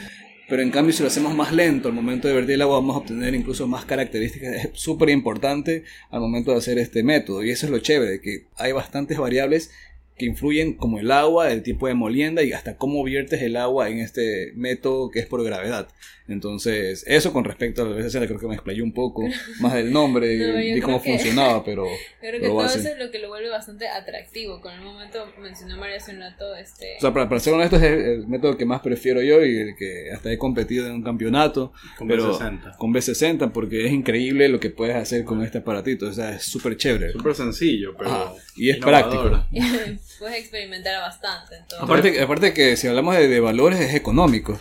Pero 0.47 0.61
en 0.61 0.69
cambio, 0.69 0.93
si 0.93 1.01
lo 1.01 1.07
hacemos 1.07 1.33
más 1.33 1.51
lento, 1.51 1.87
al 1.87 1.95
momento 1.95 2.27
de 2.27 2.35
vertir 2.35 2.55
el 2.55 2.61
agua, 2.61 2.75
vamos 2.75 2.95
a 2.95 2.99
obtener 2.99 3.33
incluso 3.33 3.67
más 3.67 3.85
características. 3.85 4.65
Es 4.65 4.69
súper 4.73 5.09
importante 5.09 5.83
al 6.11 6.21
momento 6.21 6.51
de 6.51 6.57
hacer 6.57 6.77
este 6.77 7.01
método. 7.01 7.43
Y 7.43 7.49
eso 7.49 7.65
es 7.65 7.71
lo 7.71 7.79
chévere, 7.79 8.21
que 8.21 8.45
hay 8.55 8.71
bastantes 8.71 9.17
variables 9.17 9.71
que 10.17 10.25
influyen 10.25 10.73
como 10.75 10.99
el 10.99 11.11
agua, 11.11 11.51
el 11.51 11.61
tipo 11.63 11.87
de 11.87 11.93
molienda 11.93 12.41
y 12.43 12.53
hasta 12.53 12.77
cómo 12.77 13.03
viertes 13.03 13.41
el 13.41 13.57
agua 13.57 13.89
en 13.89 13.99
este 13.99 14.51
método 14.55 15.09
que 15.11 15.19
es 15.19 15.25
por 15.25 15.43
gravedad. 15.43 15.87
Entonces, 16.27 17.03
eso 17.05 17.31
con 17.33 17.43
respecto 17.43 17.83
a 17.83 17.85
la 17.85 17.95
BCC, 17.97 18.25
creo 18.25 18.39
que 18.39 18.47
me 18.47 18.55
explayé 18.55 18.81
un 18.81 18.93
poco 18.93 19.27
más 19.59 19.73
del 19.75 19.91
nombre 19.93 20.35
No, 20.37 20.59
y, 20.77 20.81
cómo 20.81 21.01
que- 21.01 21.11
funcionaba, 21.11 21.63
pero... 21.65 21.85
Creo 22.19 22.41
que 22.41 22.47
todo 22.47 22.65
eso 22.65 22.79
es 22.79 22.97
lo 22.97 23.11
que 23.11 23.19
lo 23.19 23.27
vuelve 23.27 23.49
bastante 23.49 23.87
atractivo. 23.87 24.59
Con 24.59 24.73
el 24.73 24.81
momento 24.81 25.19
mencionó 25.39 25.77
María 25.77 25.97
hace 25.97 26.13
un 26.13 26.21
rato, 26.21 26.55
este... 26.55 26.95
O 26.97 27.01
sea, 27.01 27.13
para, 27.13 27.29
para 27.29 27.39
ser 27.39 27.53
honesto, 27.53 27.75
es 27.75 27.83
el, 27.83 27.93
el 27.99 28.27
método 28.27 28.57
que 28.57 28.65
más 28.65 28.81
prefiero 28.81 29.21
yo 29.21 29.45
y 29.45 29.55
el 29.57 29.75
que 29.75 30.11
hasta 30.11 30.31
he 30.31 30.37
competido 30.39 30.87
en 30.87 30.93
un 30.93 31.03
campeonato. 31.03 31.73
Con 31.97 32.07
pero 32.07 32.33
B60. 32.39 32.77
Con 32.77 32.91
B60, 32.93 33.51
porque 33.51 33.85
es 33.85 33.91
increíble 33.91 34.49
lo 34.49 34.59
que 34.59 34.71
puedes 34.71 34.95
hacer 34.95 35.25
con 35.25 35.43
este 35.43 35.59
aparatito. 35.59 36.07
O 36.07 36.13
sea, 36.13 36.35
es 36.35 36.43
súper 36.43 36.75
chévere. 36.77 37.11
Súper 37.11 37.35
sencillo, 37.35 37.93
pero. 37.95 38.09
Ajá, 38.09 38.33
y 38.55 38.69
es 38.71 38.77
innovador. 38.77 39.45
práctico. 39.51 39.99
puedes 40.19 40.37
experimentar 40.39 40.99
bastante. 41.01 41.55
Entonces, 41.57 41.79
Aparte, 41.83 42.21
aparte 42.21 42.53
que 42.53 42.77
si 42.77 42.87
hablamos 42.87 43.15
de, 43.17 43.27
de 43.27 43.39
valores, 43.39 43.79
es 43.79 43.93
económico. 43.95 44.59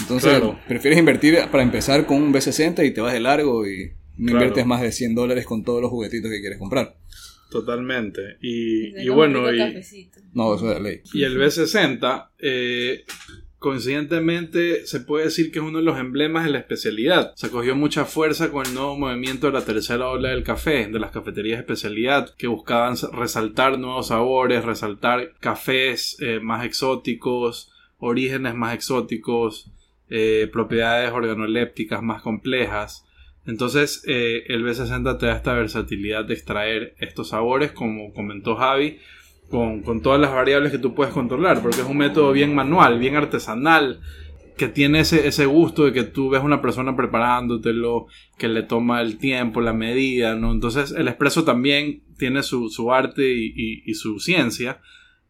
Entonces, 0.00 0.30
Claro. 0.30 0.58
prefieres 0.68 0.98
invertir 0.98 1.38
para 1.50 1.62
empezar 1.62 2.06
con 2.06 2.22
un 2.22 2.32
B60 2.32 2.84
y 2.86 2.90
te 2.92 3.00
vas 3.00 3.12
de 3.12 3.20
largo 3.20 3.66
y 3.66 3.92
no 4.18 4.30
Claro. 4.32 4.32
inviertes 4.38 4.66
más 4.66 4.80
de 4.82 4.92
100 4.92 5.14
dólares 5.14 5.46
con 5.46 5.62
todos 5.64 5.80
los 5.80 5.90
juguetitos 5.90 6.30
que 6.30 6.40
quieres 6.40 6.58
comprar. 6.58 6.96
Totalmente. 7.50 8.36
Y, 8.42 8.98
y 9.00 9.08
bueno, 9.08 9.52
y, 9.52 9.58
cafecito. 9.58 10.20
No, 10.32 10.54
eso 10.54 10.68
es 10.70 10.76
de 10.76 10.82
ley. 10.82 11.00
y 11.14 11.22
el 11.22 11.38
B60, 11.38 12.30
eh, 12.40 13.04
coincidentemente, 13.66 14.86
se 14.86 15.00
puede 15.00 15.24
decir 15.24 15.50
que 15.50 15.58
es 15.58 15.64
uno 15.64 15.78
de 15.78 15.84
los 15.84 15.98
emblemas 15.98 16.44
de 16.44 16.52
la 16.52 16.58
especialidad. 16.58 17.32
Se 17.34 17.50
cogió 17.50 17.74
mucha 17.74 18.04
fuerza 18.04 18.52
con 18.52 18.64
el 18.64 18.74
nuevo 18.74 18.96
movimiento 18.96 19.48
de 19.48 19.54
la 19.54 19.64
tercera 19.64 20.08
ola 20.08 20.28
del 20.28 20.44
café, 20.44 20.86
de 20.86 21.00
las 21.00 21.10
cafeterías 21.10 21.58
de 21.58 21.62
especialidad, 21.62 22.32
que 22.36 22.46
buscaban 22.46 22.94
resaltar 23.12 23.76
nuevos 23.76 24.06
sabores, 24.06 24.64
resaltar 24.64 25.32
cafés 25.40 26.16
eh, 26.20 26.38
más 26.38 26.64
exóticos, 26.64 27.72
orígenes 27.98 28.54
más 28.54 28.72
exóticos, 28.72 29.72
eh, 30.10 30.48
propiedades 30.52 31.10
organolépticas 31.10 32.00
más 32.04 32.22
complejas. 32.22 33.04
Entonces, 33.48 34.04
eh, 34.06 34.44
el 34.46 34.64
B60 34.64 35.18
te 35.18 35.26
da 35.26 35.34
esta 35.34 35.54
versatilidad 35.54 36.24
de 36.24 36.34
extraer 36.34 36.94
estos 37.00 37.30
sabores, 37.30 37.72
como 37.72 38.12
comentó 38.12 38.54
Javi, 38.54 39.00
con, 39.50 39.82
con 39.82 40.02
todas 40.02 40.20
las 40.20 40.32
variables 40.32 40.72
que 40.72 40.78
tú 40.78 40.94
puedes 40.94 41.12
controlar, 41.14 41.62
porque 41.62 41.80
es 41.80 41.86
un 41.86 41.96
método 41.98 42.32
bien 42.32 42.54
manual, 42.54 42.98
bien 42.98 43.16
artesanal, 43.16 44.00
que 44.56 44.68
tiene 44.68 45.00
ese, 45.00 45.26
ese 45.28 45.44
gusto 45.46 45.84
de 45.84 45.92
que 45.92 46.02
tú 46.04 46.30
ves 46.30 46.42
una 46.42 46.62
persona 46.62 46.96
preparándotelo, 46.96 48.06
que 48.38 48.48
le 48.48 48.62
toma 48.62 49.02
el 49.02 49.18
tiempo, 49.18 49.60
la 49.60 49.72
medida, 49.72 50.34
¿no? 50.34 50.52
Entonces, 50.52 50.92
el 50.96 51.08
espresso 51.08 51.44
también 51.44 52.02
tiene 52.18 52.42
su, 52.42 52.70
su 52.70 52.92
arte 52.92 53.32
y, 53.34 53.52
y- 53.54 53.82
y 53.84 53.94
su 53.94 54.18
ciencia, 54.18 54.80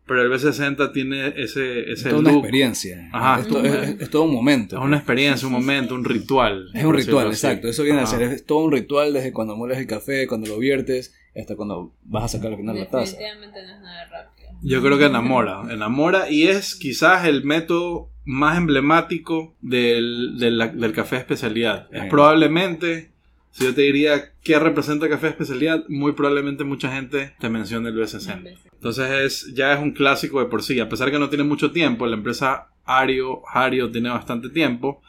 pero 0.07 0.22
el 0.22 0.31
B60 0.31 0.92
tiene 0.92 1.29
ese, 1.37 1.90
Es 1.90 2.00
ese 2.00 2.11
toda 2.11 2.20
una 2.20 2.33
experiencia. 2.35 3.09
Ajá. 3.12 3.40
es, 3.40 3.48
to- 3.48 3.64
es- 3.64 3.74
es- 3.74 4.00
es 4.02 4.11
todo 4.11 4.22
un 4.22 4.33
momento. 4.33 4.76
Es 4.79 4.83
una 4.85 4.98
experiencia, 4.98 5.48
un 5.48 5.52
momento, 5.55 5.96
un 5.96 6.05
ritual. 6.05 6.68
Es 6.74 6.85
un 6.85 6.94
ritual, 6.94 7.26
exacto. 7.26 7.66
Eso 7.66 7.83
viene 7.83 7.98
a 7.98 8.02
Ajá. 8.05 8.12
ser 8.18 8.22
es 8.22 8.46
todo 8.46 8.59
un 8.61 8.70
ritual 8.72 9.12
desde 9.12 9.33
cuando 9.33 9.57
mueles 9.57 9.79
el 9.79 9.88
café, 9.88 10.29
cuando 10.29 10.46
lo 10.46 10.59
viertes, 10.59 11.12
hasta 11.40 11.57
cuando 11.57 11.92
vas 12.05 12.25
a 12.25 12.29
sacar 12.29 12.53
al 12.53 12.59
final 12.59 12.79
la 12.79 12.87
taza. 12.87 13.16
Definitivamente 13.16 13.62
no 13.62 13.75
es 13.75 13.81
nada 13.81 14.05
rápido. 14.07 14.49
Yo 14.62 14.83
creo 14.83 14.99
que 14.99 15.05
enamora, 15.05 15.62
enamora 15.70 16.31
y 16.31 16.49
es 16.49 16.75
quizás 16.75 17.27
el 17.27 17.44
método 17.44 18.11
más 18.25 18.57
emblemático 18.59 19.55
del, 19.61 20.38
del, 20.38 20.59
del 20.59 20.92
café 20.92 21.16
especialidad. 21.16 21.88
Es 21.92 22.07
probablemente, 22.07 23.12
si 23.51 23.64
yo 23.64 23.75
te 23.75 23.83
diría 23.83 24.33
qué 24.42 24.59
representa 24.59 25.07
el 25.07 25.12
café 25.12 25.29
especialidad, 25.29 25.85
muy 25.88 26.12
probablemente 26.12 26.64
mucha 26.64 26.90
gente 26.92 27.35
te 27.38 27.49
menciona 27.49 27.90
el 27.90 27.96
B60. 27.96 28.59
Entonces 28.72 29.11
es, 29.11 29.55
ya 29.55 29.72
es 29.72 29.81
un 29.81 29.92
clásico 29.92 30.40
de 30.40 30.46
por 30.46 30.62
sí, 30.62 30.81
a 30.81 30.88
pesar 30.88 31.11
que 31.11 31.18
no 31.18 31.29
tiene 31.29 31.44
mucho 31.44 31.70
tiempo, 31.70 32.07
la 32.07 32.16
empresa 32.16 32.68
Ario, 32.85 33.42
Hario 33.53 33.90
tiene 33.90 34.09
bastante 34.09 34.49
tiempo, 34.49 35.03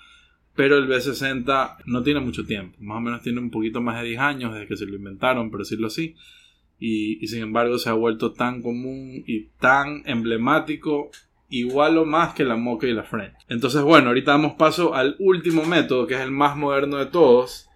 pero 0.57 0.77
el 0.77 0.89
B60 0.89 1.77
no 1.85 2.03
tiene 2.03 2.19
mucho 2.19 2.43
tiempo, 2.43 2.75
más 2.81 2.97
o 2.97 3.01
menos 3.01 3.21
tiene 3.21 3.39
un 3.39 3.51
poquito 3.51 3.79
más 3.79 4.01
de 4.01 4.07
10 4.07 4.19
años 4.19 4.53
desde 4.53 4.67
que 4.67 4.75
se 4.75 4.87
lo 4.87 4.95
inventaron, 4.95 5.51
por 5.51 5.59
decirlo 5.59 5.87
así, 5.87 6.15
y, 6.79 7.23
y 7.23 7.27
sin 7.27 7.43
embargo 7.43 7.77
se 7.77 7.89
ha 7.89 7.93
vuelto 7.93 8.33
tan 8.33 8.63
común 8.63 9.23
y 9.27 9.49
tan 9.59 10.01
emblemático, 10.05 11.11
igual 11.49 11.99
o 11.99 12.05
más 12.05 12.33
que 12.33 12.43
la 12.43 12.57
mocha 12.57 12.87
y 12.87 12.93
la 12.93 13.03
French. 13.03 13.35
Entonces 13.47 13.83
bueno, 13.83 14.07
ahorita 14.07 14.31
damos 14.31 14.53
paso 14.53 14.95
al 14.95 15.15
último 15.19 15.63
método, 15.63 16.07
que 16.07 16.15
es 16.15 16.21
el 16.21 16.31
más 16.31 16.57
moderno 16.57 16.97
de 16.97 17.05
todos, 17.05 17.66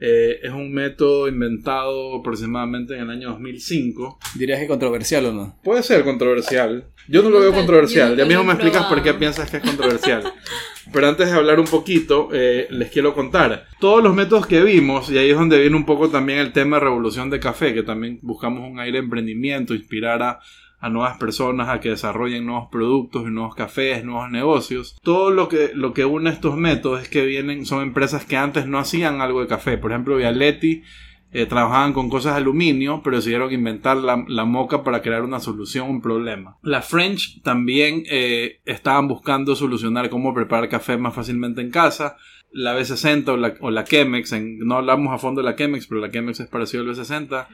Eh, 0.00 0.38
es 0.42 0.52
un 0.52 0.72
método 0.72 1.26
inventado 1.26 2.16
aproximadamente 2.16 2.94
en 2.94 3.00
el 3.00 3.10
año 3.10 3.30
2005. 3.30 4.18
¿Dirías 4.36 4.60
que 4.60 4.68
controversial 4.68 5.26
o 5.26 5.32
no? 5.32 5.58
Puede 5.64 5.82
ser 5.82 6.04
controversial. 6.04 6.84
Yo 7.08 7.22
no 7.22 7.30
lo 7.30 7.40
veo 7.40 7.52
controversial. 7.52 8.10
yo 8.10 8.18
Ya 8.18 8.24
mismo 8.24 8.44
me 8.44 8.52
explicas 8.52 8.84
por 8.84 9.02
qué 9.02 9.14
piensas 9.14 9.50
que 9.50 9.56
es 9.56 9.62
controversial. 9.62 10.22
Pero 10.92 11.08
antes 11.08 11.28
de 11.28 11.34
hablar 11.34 11.60
un 11.60 11.66
poquito, 11.66 12.28
eh, 12.32 12.66
les 12.70 12.90
quiero 12.90 13.14
contar. 13.14 13.66
Todos 13.80 14.02
los 14.02 14.14
métodos 14.14 14.46
que 14.46 14.62
vimos, 14.62 15.10
y 15.10 15.18
ahí 15.18 15.30
es 15.30 15.36
donde 15.36 15.60
viene 15.60 15.76
un 15.76 15.84
poco 15.84 16.08
también 16.08 16.38
el 16.38 16.52
tema 16.52 16.78
de 16.78 16.84
revolución 16.84 17.28
de 17.28 17.40
café, 17.40 17.74
que 17.74 17.82
también 17.82 18.18
buscamos 18.22 18.70
un 18.70 18.78
aire 18.78 18.98
de 18.98 19.04
emprendimiento, 19.04 19.74
inspirar 19.74 20.22
a, 20.22 20.40
a 20.80 20.88
nuevas 20.88 21.18
personas 21.18 21.68
a 21.68 21.80
que 21.80 21.90
desarrollen 21.90 22.46
nuevos 22.46 22.68
productos 22.70 23.24
nuevos 23.30 23.54
cafés, 23.54 24.04
nuevos 24.04 24.30
negocios. 24.30 24.96
Todo 25.02 25.30
lo 25.30 25.48
que, 25.48 25.70
lo 25.74 25.92
que 25.92 26.04
une 26.04 26.30
estos 26.30 26.56
métodos 26.56 27.02
es 27.02 27.08
que 27.08 27.24
vienen, 27.24 27.66
son 27.66 27.82
empresas 27.82 28.24
que 28.24 28.36
antes 28.36 28.66
no 28.66 28.78
hacían 28.78 29.20
algo 29.20 29.40
de 29.40 29.46
café. 29.46 29.78
Por 29.78 29.90
ejemplo, 29.90 30.16
Vialetti 30.16 30.82
eh, 31.30 31.46
trabajaban 31.46 31.92
con 31.92 32.08
cosas 32.08 32.34
de 32.34 32.40
aluminio, 32.40 33.02
pero 33.02 33.16
decidieron 33.16 33.52
inventar 33.52 33.96
la, 33.96 34.24
la 34.28 34.44
moca 34.44 34.82
para 34.82 35.02
crear 35.02 35.22
una 35.22 35.40
solución, 35.40 35.90
un 35.90 36.00
problema. 36.00 36.56
La 36.62 36.80
French 36.80 37.42
también 37.42 38.04
eh, 38.08 38.60
estaban 38.64 39.08
buscando 39.08 39.54
solucionar 39.54 40.08
cómo 40.08 40.32
preparar 40.32 40.68
café 40.68 40.96
más 40.96 41.14
fácilmente 41.14 41.60
en 41.60 41.70
casa. 41.70 42.16
La 42.52 42.78
B60 42.78 43.28
o 43.28 43.36
la, 43.36 43.54
o 43.60 43.70
la 43.70 43.84
Chemex, 43.84 44.32
en- 44.32 44.58
no 44.60 44.76
hablamos 44.76 45.12
a 45.12 45.18
fondo 45.18 45.42
de 45.42 45.50
la 45.50 45.56
Chemex, 45.56 45.86
pero 45.86 46.00
la 46.00 46.10
Chemex 46.10 46.40
es 46.40 46.48
parecido 46.48 46.82
al 46.82 46.88
B60, 46.88 47.46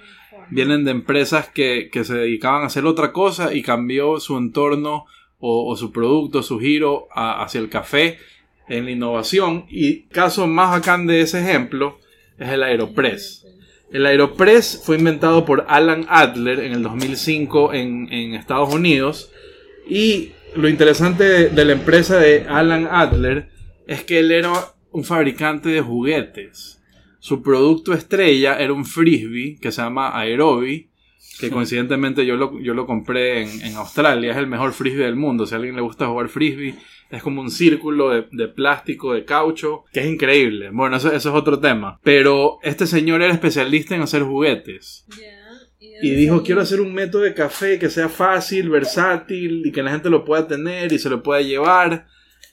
vienen 0.50 0.84
de 0.84 0.92
empresas 0.92 1.48
que, 1.48 1.88
que 1.92 2.04
se 2.04 2.14
dedicaban 2.14 2.62
a 2.62 2.66
hacer 2.66 2.84
otra 2.86 3.12
cosa 3.12 3.52
y 3.54 3.62
cambió 3.62 4.20
su 4.20 4.36
entorno 4.38 5.04
o, 5.38 5.70
o 5.70 5.76
su 5.76 5.90
producto, 5.92 6.42
su 6.42 6.58
giro 6.60 7.08
a- 7.14 7.42
hacia 7.42 7.60
el 7.60 7.68
café 7.68 8.18
en 8.68 8.84
la 8.86 8.92
innovación. 8.92 9.66
Y 9.68 10.02
caso 10.04 10.46
más 10.46 10.70
bacán 10.70 11.06
de 11.06 11.20
ese 11.22 11.40
ejemplo 11.40 11.98
es 12.38 12.48
el 12.50 12.62
Aeropress. 12.62 13.46
El 13.90 14.06
Aeropress 14.06 14.80
fue 14.84 14.96
inventado 14.96 15.44
por 15.44 15.66
Alan 15.68 16.06
Adler 16.08 16.60
en 16.60 16.72
el 16.72 16.82
2005 16.82 17.74
en, 17.74 18.12
en 18.12 18.34
Estados 18.34 18.72
Unidos. 18.72 19.30
Y 19.88 20.30
lo 20.56 20.68
interesante 20.68 21.24
de, 21.24 21.48
de 21.50 21.64
la 21.64 21.72
empresa 21.72 22.16
de 22.18 22.46
Alan 22.48 22.88
Adler 22.90 23.50
es 23.86 24.02
que 24.02 24.20
él 24.20 24.32
era 24.32 24.50
un 24.94 25.02
fabricante 25.02 25.70
de 25.70 25.80
juguetes. 25.80 26.80
Su 27.18 27.42
producto 27.42 27.92
estrella 27.92 28.58
era 28.60 28.72
un 28.72 28.84
frisbee 28.84 29.58
que 29.60 29.72
se 29.72 29.82
llama 29.82 30.16
Aerobi, 30.16 30.88
que 31.40 31.50
coincidentemente 31.50 32.24
yo 32.24 32.36
lo, 32.36 32.60
yo 32.60 32.74
lo 32.74 32.86
compré 32.86 33.42
en, 33.42 33.62
en 33.62 33.74
Australia. 33.74 34.30
Es 34.30 34.36
el 34.36 34.46
mejor 34.46 34.72
frisbee 34.72 35.04
del 35.04 35.16
mundo. 35.16 35.46
Si 35.46 35.54
a 35.54 35.56
alguien 35.56 35.74
le 35.74 35.82
gusta 35.82 36.06
jugar 36.06 36.28
frisbee, 36.28 36.76
es 37.10 37.22
como 37.24 37.40
un 37.40 37.50
círculo 37.50 38.10
de, 38.10 38.26
de 38.30 38.46
plástico, 38.46 39.14
de 39.14 39.24
caucho, 39.24 39.82
que 39.92 39.98
es 39.98 40.06
increíble. 40.06 40.70
Bueno, 40.72 40.96
eso, 40.96 41.08
eso 41.08 41.30
es 41.30 41.34
otro 41.34 41.58
tema. 41.58 41.98
Pero 42.04 42.58
este 42.62 42.86
señor 42.86 43.20
era 43.20 43.32
especialista 43.32 43.96
en 43.96 44.02
hacer 44.02 44.22
juguetes. 44.22 45.06
Ya, 45.18 45.98
¿y 46.02 46.10
dijo, 46.10 46.44
quiero 46.44 46.60
hacer 46.60 46.80
un 46.80 46.94
método 46.94 47.22
de 47.22 47.34
café 47.34 47.80
que 47.80 47.90
sea 47.90 48.08
fácil, 48.08 48.70
versátil 48.70 49.66
y 49.66 49.72
que 49.72 49.82
la 49.82 49.90
gente 49.90 50.08
lo 50.08 50.24
pueda 50.24 50.46
tener 50.46 50.92
y 50.92 51.00
se 51.00 51.10
lo 51.10 51.20
pueda 51.20 51.40
llevar 51.40 52.06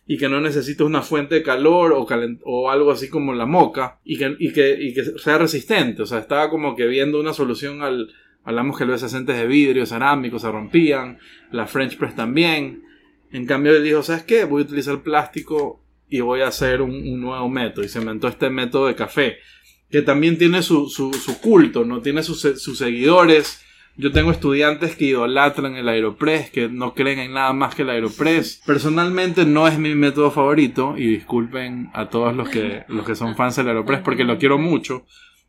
y 0.07 0.17
que 0.17 0.29
no 0.29 0.41
necesite 0.41 0.83
una 0.83 1.01
fuente 1.01 1.35
de 1.35 1.43
calor 1.43 1.93
o, 1.93 2.07
o 2.43 2.71
algo 2.71 2.91
así 2.91 3.09
como 3.09 3.33
la 3.33 3.45
moca 3.45 3.99
y 4.03 4.17
que, 4.17 4.35
y, 4.39 4.51
que, 4.51 4.77
y 4.79 4.93
que 4.93 5.03
sea 5.03 5.37
resistente. 5.37 6.01
O 6.01 6.05
sea, 6.05 6.19
estaba 6.19 6.49
como 6.49 6.75
que 6.75 6.87
viendo 6.87 7.19
una 7.19 7.33
solución 7.33 7.81
al... 7.81 8.13
Hablamos 8.43 8.75
que 8.77 8.85
los 8.85 9.03
ascentes 9.03 9.37
de 9.37 9.45
vidrio, 9.45 9.85
cerámicos 9.85 10.41
se 10.41 10.51
rompían, 10.51 11.19
la 11.51 11.67
French 11.67 11.97
Press 11.97 12.15
también. 12.15 12.83
En 13.31 13.45
cambio, 13.45 13.75
él 13.75 13.83
dijo, 13.83 14.01
¿sabes 14.01 14.23
qué? 14.23 14.45
Voy 14.45 14.63
a 14.63 14.65
utilizar 14.65 15.03
plástico 15.03 15.83
y 16.09 16.21
voy 16.21 16.41
a 16.41 16.47
hacer 16.47 16.81
un, 16.81 16.91
un 16.91 17.21
nuevo 17.21 17.47
método. 17.49 17.85
Y 17.85 17.89
se 17.89 17.99
inventó 17.99 18.27
este 18.27 18.49
método 18.49 18.87
de 18.87 18.95
café 18.95 19.37
que 19.91 20.01
también 20.01 20.37
tiene 20.37 20.63
su, 20.63 20.89
su, 20.89 21.13
su 21.13 21.39
culto, 21.39 21.83
¿no? 21.83 22.01
Tiene 22.01 22.23
sus, 22.23 22.41
sus 22.41 22.77
seguidores. 22.77 23.61
Yo 23.97 24.11
tengo 24.11 24.31
estudiantes 24.31 24.95
que 24.95 25.05
idolatran 25.05 25.75
el 25.75 25.87
Aeropress, 25.89 26.49
que 26.49 26.69
no 26.69 26.93
creen 26.93 27.19
en 27.19 27.33
nada 27.33 27.53
más 27.53 27.75
que 27.75 27.81
el 27.81 27.89
Aeropress. 27.89 28.61
Personalmente 28.65 29.45
no 29.45 29.67
es 29.67 29.77
mi 29.77 29.93
método 29.95 30.31
favorito, 30.31 30.95
y 30.97 31.07
disculpen 31.07 31.89
a 31.93 32.09
todos 32.09 32.35
los 32.35 32.49
que, 32.49 32.83
los 32.87 33.05
que 33.05 33.15
son 33.15 33.35
fans 33.35 33.57
del 33.57 33.67
Aeropress, 33.67 34.01
porque 34.01 34.23
lo 34.23 34.37
quiero 34.37 34.57
mucho. 34.57 35.05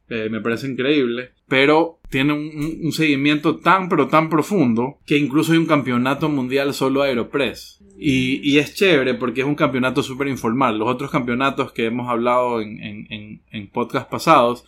eh, 0.09 0.29
me 0.31 0.41
parece 0.41 0.67
increíble. 0.67 1.31
Pero 1.49 2.01
tiene 2.11 2.35
un, 2.35 2.93
seguimiento 2.93 3.57
tan, 3.57 3.89
pero 3.89 4.09
tan 4.09 4.29
profundo, 4.29 4.99
que 5.07 5.17
incluso 5.17 5.53
hay 5.53 5.59
un 5.59 5.67
campeonato 5.67 6.29
mundial 6.29 6.75
solo 6.75 7.03
Aeropress. 7.03 7.79
Y, 7.97 8.41
y 8.43 8.59
es 8.59 8.75
chévere 8.75 9.15
porque 9.15 9.41
es 9.43 9.47
un 9.47 9.55
campeonato 9.55 10.03
súper 10.03 10.29
informal. 10.29 10.79
Los 10.79 10.89
otros 10.89 11.11
campeonatos 11.11 11.73
que 11.73 11.87
hemos 11.87 12.11
hablado 12.11 12.61
en, 12.61 12.83
en, 12.83 13.07
en, 13.11 13.43
en 13.51 13.69
podcasts 13.69 14.11
pasados 14.11 14.65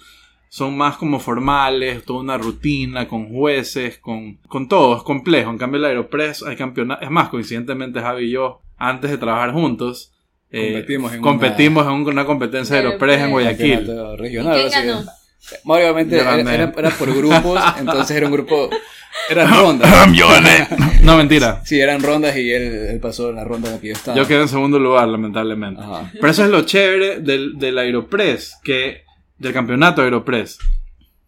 son 0.54 0.76
más 0.76 0.96
como 0.98 1.18
formales, 1.18 2.04
toda 2.04 2.20
una 2.20 2.38
rutina, 2.38 3.08
con 3.08 3.28
jueces, 3.28 3.98
con, 3.98 4.36
con 4.46 4.68
todo, 4.68 4.96
es 4.96 5.02
complejo. 5.02 5.50
En 5.50 5.58
cambio, 5.58 5.78
el 5.80 5.84
Aeropress 5.86 6.44
hay 6.44 6.54
campeonatos. 6.54 7.02
Es 7.04 7.10
más, 7.10 7.28
coincidentemente, 7.28 8.00
Javi 8.00 8.26
y 8.26 8.30
yo, 8.30 8.60
antes 8.78 9.10
de 9.10 9.18
trabajar 9.18 9.50
juntos, 9.52 10.12
eh, 10.52 10.70
Competimos 10.74 11.12
en 11.12 11.20
competimos 11.22 11.86
en 11.88 11.92
una 11.94 12.24
competencia 12.24 12.76
de 12.76 12.82
Aeropress 12.86 13.20
en 13.22 13.30
Guayaquil. 13.32 13.74
Campeonato 13.78 14.14
¿Y 14.14 14.16
regional. 14.18 14.60
quién 14.70 14.86
ganó? 14.86 15.04
Obviamente 15.64 16.20
era, 16.20 16.36
gané. 16.36 16.54
era- 16.54 16.72
era 16.76 16.90
por 16.90 17.12
grupos, 17.16 17.60
entonces 17.80 18.16
era 18.16 18.26
un 18.26 18.32
grupo. 18.32 18.70
Eran 19.28 19.50
rondas. 19.58 19.90
Yo 20.12 20.28
gané. 20.28 20.68
No, 21.02 21.16
mentira. 21.16 21.62
Sí, 21.64 21.80
eran 21.80 22.00
rondas 22.00 22.36
y 22.36 22.52
él, 22.52 22.62
él 22.90 23.00
pasó 23.00 23.30
en 23.30 23.36
la 23.36 23.44
ronda 23.44 23.70
en 23.70 23.74
la 23.74 23.80
que 23.80 23.88
yo 23.88 23.92
estaba. 23.94 24.16
Yo 24.16 24.28
quedé 24.28 24.42
en 24.42 24.48
segundo 24.48 24.78
lugar, 24.78 25.08
lamentablemente. 25.08 25.82
Ajá. 25.82 26.12
Pero 26.12 26.28
eso 26.28 26.44
es 26.44 26.50
lo 26.50 26.62
chévere 26.62 27.18
del, 27.18 27.58
del 27.58 27.76
Aeropress, 27.78 28.58
que, 28.62 29.03
del 29.44 29.52
campeonato 29.52 30.02
Aeropress, 30.02 30.58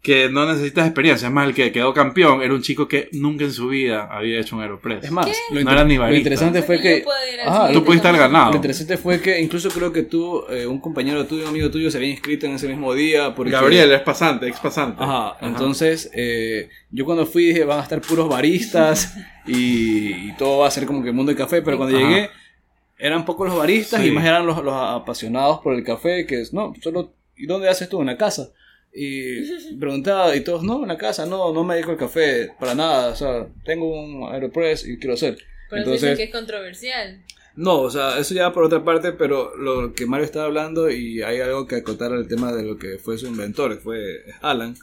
que 0.02 0.28
no 0.30 0.46
necesitas 0.46 0.86
experiencia. 0.86 1.26
Es 1.26 1.32
más, 1.34 1.48
el 1.48 1.54
que 1.54 1.72
quedó 1.72 1.92
campeón 1.92 2.40
era 2.42 2.54
un 2.54 2.62
chico 2.62 2.86
que 2.86 3.08
nunca 3.12 3.42
en 3.44 3.52
su 3.52 3.68
vida 3.68 4.08
había 4.10 4.38
hecho 4.40 4.54
un 4.56 4.62
Aeropress. 4.62 5.04
Es 5.04 5.10
más, 5.10 5.26
lo, 5.50 5.60
No 5.64 5.72
era 5.72 5.82
ni 5.84 5.96
lo 5.96 6.02
barista. 6.02 6.18
interesante 6.18 6.62
fue 6.62 6.80
que. 6.80 7.04
Ajá, 7.44 7.72
Tú 7.72 7.82
pudiste 7.84 8.06
haber 8.06 8.20
ganado. 8.20 8.50
Lo 8.50 8.56
interesante 8.56 8.96
fue 8.98 9.20
que 9.20 9.40
incluso 9.40 9.68
creo 9.70 9.92
que 9.92 10.02
tú, 10.04 10.44
eh, 10.48 10.64
un 10.66 10.78
compañero 10.80 11.26
tuyo, 11.26 11.42
un 11.42 11.48
amigo 11.48 11.70
tuyo, 11.70 11.90
se 11.90 11.96
había 11.98 12.10
inscrito 12.10 12.46
en 12.46 12.52
ese 12.52 12.68
mismo 12.68 12.94
día. 12.94 13.34
Porque, 13.34 13.50
Gabriel 13.52 13.90
es 13.92 14.00
pasante, 14.02 14.46
ex 14.46 14.60
pasante. 14.60 15.02
Ajá, 15.02 15.36
entonces 15.40 16.08
eh, 16.14 16.68
yo 16.90 17.04
cuando 17.04 17.26
fui 17.26 17.46
dije 17.46 17.64
van 17.64 17.80
a 17.80 17.82
estar 17.82 18.00
puros 18.00 18.28
baristas 18.28 19.14
y, 19.46 20.28
y 20.28 20.34
todo 20.38 20.58
va 20.58 20.68
a 20.68 20.70
ser 20.70 20.86
como 20.86 21.02
que 21.02 21.08
el 21.08 21.14
mundo 21.16 21.30
del 21.30 21.38
café, 21.38 21.62
pero 21.62 21.76
cuando 21.78 21.96
Ajá. 21.98 22.06
llegué 22.06 22.30
eran 22.98 23.24
pocos 23.26 23.48
los 23.48 23.58
baristas 23.58 24.00
Sí. 24.00 24.08
y 24.08 24.10
más 24.12 24.24
eran 24.24 24.46
los, 24.46 24.62
los 24.64 24.72
apasionados 24.74 25.58
por 25.60 25.74
el 25.74 25.82
café, 25.84 26.24
que 26.26 26.40
es, 26.40 26.54
no, 26.54 26.72
solo, 26.80 27.12
¿y 27.36 27.46
dónde 27.46 27.68
haces 27.68 27.88
tú? 27.88 28.00
En 28.00 28.06
la 28.06 28.16
casa. 28.16 28.52
Y 28.92 29.76
preguntaba 29.78 30.34
y 30.34 30.40
todos, 30.40 30.62
no, 30.62 30.82
en 30.82 30.88
la 30.88 30.98
casa, 30.98 31.26
no, 31.26 31.52
no 31.52 31.64
me 31.64 31.74
dedico 31.74 31.90
al 31.92 31.98
café 31.98 32.50
para 32.58 32.74
nada, 32.74 33.12
o 33.12 33.16
sea, 33.16 33.46
tengo 33.64 33.88
un 33.88 34.32
Aeropress 34.32 34.86
y 34.86 34.98
quiero 34.98 35.14
hacer. 35.14 35.38
Pero 35.68 35.92
dicen 35.92 36.16
que 36.16 36.24
es 36.24 36.32
controversial. 36.32 37.22
No, 37.56 37.80
o 37.80 37.90
sea, 37.90 38.18
eso 38.18 38.34
ya 38.34 38.52
por 38.52 38.64
otra 38.64 38.84
parte, 38.84 39.12
pero 39.12 39.56
lo 39.56 39.94
que 39.94 40.06
Mario 40.06 40.26
estaba 40.26 40.44
hablando 40.44 40.90
y 40.90 41.22
hay 41.22 41.40
algo 41.40 41.66
que 41.66 41.76
acotar 41.76 42.12
al 42.12 42.28
tema 42.28 42.52
de 42.52 42.62
lo 42.62 42.78
que 42.78 42.98
fue 42.98 43.16
su 43.16 43.26
inventor, 43.26 43.74
que 43.74 43.80
fue 43.82 44.24
Alan, 44.42 44.76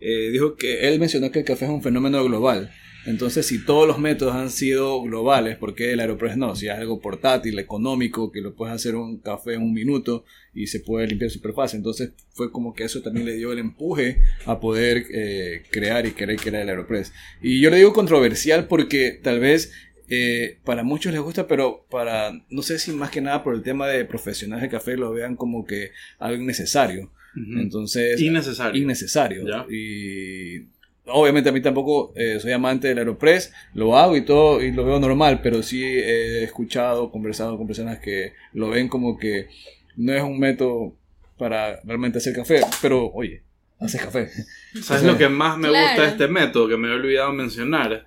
eh, 0.00 0.30
dijo 0.30 0.54
que 0.54 0.88
él 0.88 1.00
mencionó 1.00 1.30
que 1.30 1.40
el 1.40 1.44
café 1.44 1.64
es 1.64 1.70
un 1.70 1.82
fenómeno 1.82 2.24
global. 2.24 2.72
Entonces, 3.06 3.46
si 3.46 3.64
todos 3.64 3.86
los 3.88 3.98
métodos 3.98 4.34
han 4.34 4.50
sido 4.50 5.02
globales, 5.02 5.56
¿por 5.56 5.74
qué 5.74 5.92
el 5.92 6.00
Aeropress 6.00 6.36
no? 6.36 6.54
Si 6.54 6.66
es 6.66 6.72
algo 6.72 7.00
portátil, 7.00 7.58
económico, 7.58 8.30
que 8.30 8.40
lo 8.40 8.54
puedes 8.54 8.74
hacer 8.74 8.94
un 8.94 9.18
café 9.18 9.54
en 9.54 9.62
un 9.62 9.72
minuto 9.72 10.24
y 10.54 10.66
se 10.66 10.80
puede 10.80 11.06
limpiar 11.06 11.30
súper 11.30 11.52
fácil. 11.52 11.78
Entonces, 11.78 12.12
fue 12.34 12.52
como 12.52 12.74
que 12.74 12.84
eso 12.84 13.00
también 13.02 13.26
le 13.26 13.36
dio 13.36 13.52
el 13.52 13.58
empuje 13.58 14.18
a 14.44 14.60
poder 14.60 15.04
eh, 15.12 15.62
crear 15.70 16.06
y 16.06 16.12
querer 16.12 16.36
crear 16.36 16.62
el 16.62 16.68
Aeropress. 16.68 17.12
Y 17.40 17.60
yo 17.60 17.70
le 17.70 17.78
digo 17.78 17.92
controversial 17.92 18.66
porque 18.68 19.18
tal 19.22 19.40
vez 19.40 19.72
eh, 20.08 20.58
para 20.64 20.82
muchos 20.82 21.12
les 21.12 21.22
gusta, 21.22 21.46
pero 21.46 21.86
para, 21.90 22.32
no 22.50 22.62
sé 22.62 22.78
si 22.78 22.90
más 22.92 23.10
que 23.10 23.20
nada 23.20 23.42
por 23.44 23.54
el 23.54 23.62
tema 23.62 23.86
de 23.88 24.04
profesionales 24.04 24.62
de 24.62 24.68
café 24.68 24.96
lo 24.96 25.12
vean 25.12 25.36
como 25.36 25.64
que 25.64 25.92
algo 26.18 26.42
innecesario. 26.42 27.10
Ujú. 27.34 27.60
Entonces, 27.60 28.20
Innecesario. 28.20 28.82
innecesario. 28.82 29.46
Ya. 29.46 29.64
Y 29.72 30.66
obviamente 31.12 31.50
a 31.50 31.52
mí 31.52 31.60
tampoco 31.60 32.12
eh, 32.16 32.38
soy 32.40 32.52
amante 32.52 32.88
del 32.88 32.98
Aeropress, 32.98 33.52
lo 33.74 33.96
hago 33.96 34.16
y 34.16 34.24
todo 34.24 34.62
y 34.62 34.72
lo 34.72 34.84
veo 34.84 34.98
normal, 35.00 35.40
pero 35.42 35.62
sí 35.62 35.82
he 35.84 36.42
escuchado, 36.44 37.10
conversado 37.10 37.56
con 37.56 37.66
personas 37.66 37.98
que 37.98 38.32
lo 38.52 38.70
ven 38.70 38.88
como 38.88 39.18
que 39.18 39.48
no 39.96 40.12
es 40.14 40.22
un 40.22 40.38
método 40.38 40.94
para 41.36 41.80
realmente 41.84 42.18
hacer 42.18 42.34
café, 42.34 42.60
pero 42.82 43.10
oye, 43.12 43.42
haces 43.78 44.00
café. 44.02 44.28
¿Sabes 44.82 45.02
lo 45.04 45.16
que 45.18 45.28
más 45.28 45.56
me 45.58 45.68
Claro. 45.68 45.86
gusta 45.86 46.02
de 46.02 46.08
este 46.08 46.28
método 46.28 46.68
que 46.68 46.76
me 46.76 46.88
he 46.88 46.92
olvidado 46.92 47.32
mencionar? 47.32 48.06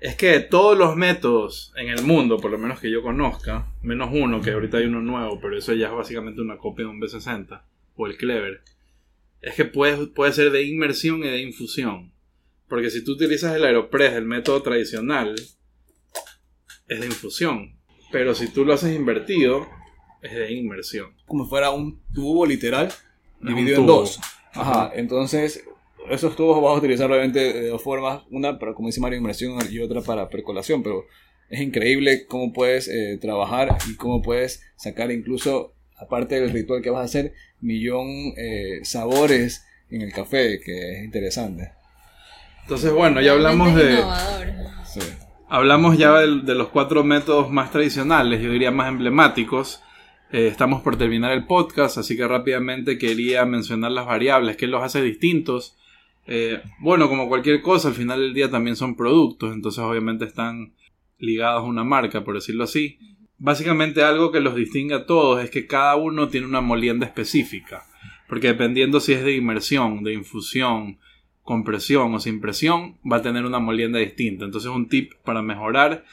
Es 0.00 0.16
que 0.16 0.40
todos 0.40 0.76
los 0.76 0.96
métodos 0.96 1.72
en 1.76 1.88
el 1.88 2.02
mundo, 2.02 2.38
por 2.38 2.50
lo 2.50 2.58
menos 2.58 2.80
que 2.80 2.90
yo 2.90 3.02
conozca, 3.02 3.68
menos 3.82 4.10
uno, 4.12 4.40
que 4.40 4.50
ahorita 4.50 4.78
hay 4.78 4.86
uno 4.86 5.00
nuevo, 5.00 5.38
pero 5.40 5.56
eso 5.56 5.74
ya 5.74 5.86
es 5.88 5.92
básicamente 5.92 6.40
una 6.40 6.56
copia 6.58 6.86
de 6.86 6.90
un 6.90 7.00
B60 7.00 7.62
o 7.94 8.06
el 8.08 8.16
Clever, 8.16 8.62
es 9.42 9.54
que 9.54 9.64
puede, 9.64 10.08
puede 10.08 10.32
ser 10.32 10.50
de 10.50 10.64
inmersión 10.64 11.20
y 11.20 11.28
de 11.28 11.40
infusión. 11.42 12.10
Porque 12.72 12.88
si 12.88 13.04
tú 13.04 13.12
utilizas 13.12 13.54
el 13.54 13.66
Aeropress, 13.66 14.14
el 14.14 14.24
método 14.24 14.62
tradicional, 14.62 15.34
es 16.88 17.00
de 17.00 17.04
infusión. 17.04 17.78
Pero 18.10 18.34
si 18.34 18.48
tú 18.48 18.64
lo 18.64 18.72
haces 18.72 18.96
invertido, 18.96 19.68
es 20.22 20.32
de 20.32 20.54
inmersión. 20.54 21.14
Como 21.26 21.46
fuera 21.46 21.68
un 21.68 22.00
tubo 22.14 22.46
literal 22.46 22.90
dividido 23.42 23.80
en 23.80 23.86
dos. 23.86 24.18
Ajá, 24.54 24.90
entonces 24.94 25.62
esos 26.08 26.34
tubos 26.34 26.62
vas 26.62 26.72
a 26.72 26.78
utilizar 26.78 27.10
obviamente 27.10 27.40
de 27.52 27.68
dos 27.68 27.82
formas, 27.82 28.22
una 28.30 28.58
para 28.58 28.72
como 28.72 28.88
dice 28.88 29.02
Mario 29.02 29.18
inmersión 29.18 29.58
y 29.70 29.78
otra 29.80 30.00
para 30.00 30.30
percolación, 30.30 30.82
pero 30.82 31.04
es 31.50 31.60
increíble 31.60 32.24
cómo 32.26 32.54
puedes 32.54 32.88
eh, 32.88 33.18
trabajar 33.20 33.76
y 33.86 33.96
cómo 33.96 34.22
puedes 34.22 34.62
sacar 34.76 35.12
incluso, 35.12 35.74
aparte 35.98 36.40
del 36.40 36.48
ritual 36.48 36.80
que 36.80 36.88
vas 36.88 37.02
a 37.02 37.04
hacer, 37.04 37.34
millón 37.60 38.08
eh, 38.38 38.80
sabores 38.82 39.62
en 39.90 40.00
el 40.00 40.10
café, 40.14 40.58
que 40.58 40.94
es 40.94 41.04
interesante. 41.04 41.81
Entonces, 42.62 42.92
bueno, 42.92 43.20
ya 43.20 43.32
hablamos 43.32 43.74
de... 43.74 44.02
Sí. 44.84 45.00
Hablamos 45.48 45.98
ya 45.98 46.18
de, 46.18 46.54
los 46.54 46.68
cuatro 46.68 47.04
métodos 47.04 47.50
más 47.50 47.70
tradicionales, 47.70 48.40
yo 48.40 48.50
diría 48.50 48.70
más 48.70 48.88
emblemáticos. 48.88 49.82
Eh, 50.32 50.46
estamos 50.46 50.80
por 50.80 50.96
terminar 50.96 51.32
el 51.32 51.44
podcast, 51.44 51.98
así 51.98 52.16
que 52.16 52.26
rápidamente 52.26 52.96
quería 52.96 53.44
mencionar 53.44 53.92
las 53.92 54.06
variables, 54.06 54.56
que 54.56 54.66
los 54.66 54.82
hace 54.82 55.02
distintos. 55.02 55.76
Eh, 56.26 56.62
bueno, 56.78 57.08
como 57.10 57.28
cualquier 57.28 57.60
cosa, 57.60 57.88
al 57.88 57.94
final 57.94 58.20
del 58.20 58.32
día 58.32 58.50
también 58.50 58.76
son 58.76 58.96
productos, 58.96 59.52
entonces 59.52 59.84
obviamente 59.84 60.24
están 60.24 60.72
ligados 61.18 61.60
a 61.60 61.66
una 61.66 61.84
marca, 61.84 62.24
por 62.24 62.34
decirlo 62.34 62.64
así. 62.64 62.98
Básicamente 63.36 64.02
algo 64.02 64.32
que 64.32 64.40
los 64.40 64.54
distingue 64.54 64.94
a 64.94 65.04
todos 65.04 65.44
es 65.44 65.50
que 65.50 65.66
cada 65.66 65.96
uno 65.96 66.28
tiene 66.28 66.46
una 66.46 66.62
molienda 66.62 67.04
específica, 67.04 67.84
porque 68.26 68.46
dependiendo 68.46 69.00
si 69.00 69.12
es 69.12 69.22
de 69.22 69.36
inmersión, 69.36 70.02
de 70.02 70.14
infusión, 70.14 70.98
compresión 71.42 72.14
o 72.14 72.20
sin 72.20 72.40
presión, 72.40 72.98
va 73.10 73.18
a 73.18 73.22
tener 73.22 73.44
una 73.44 73.58
molienda 73.58 73.98
distinta. 73.98 74.44
Entonces 74.44 74.70
un 74.70 74.88
tip 74.88 75.12
para 75.24 75.42
mejorar 75.42 76.04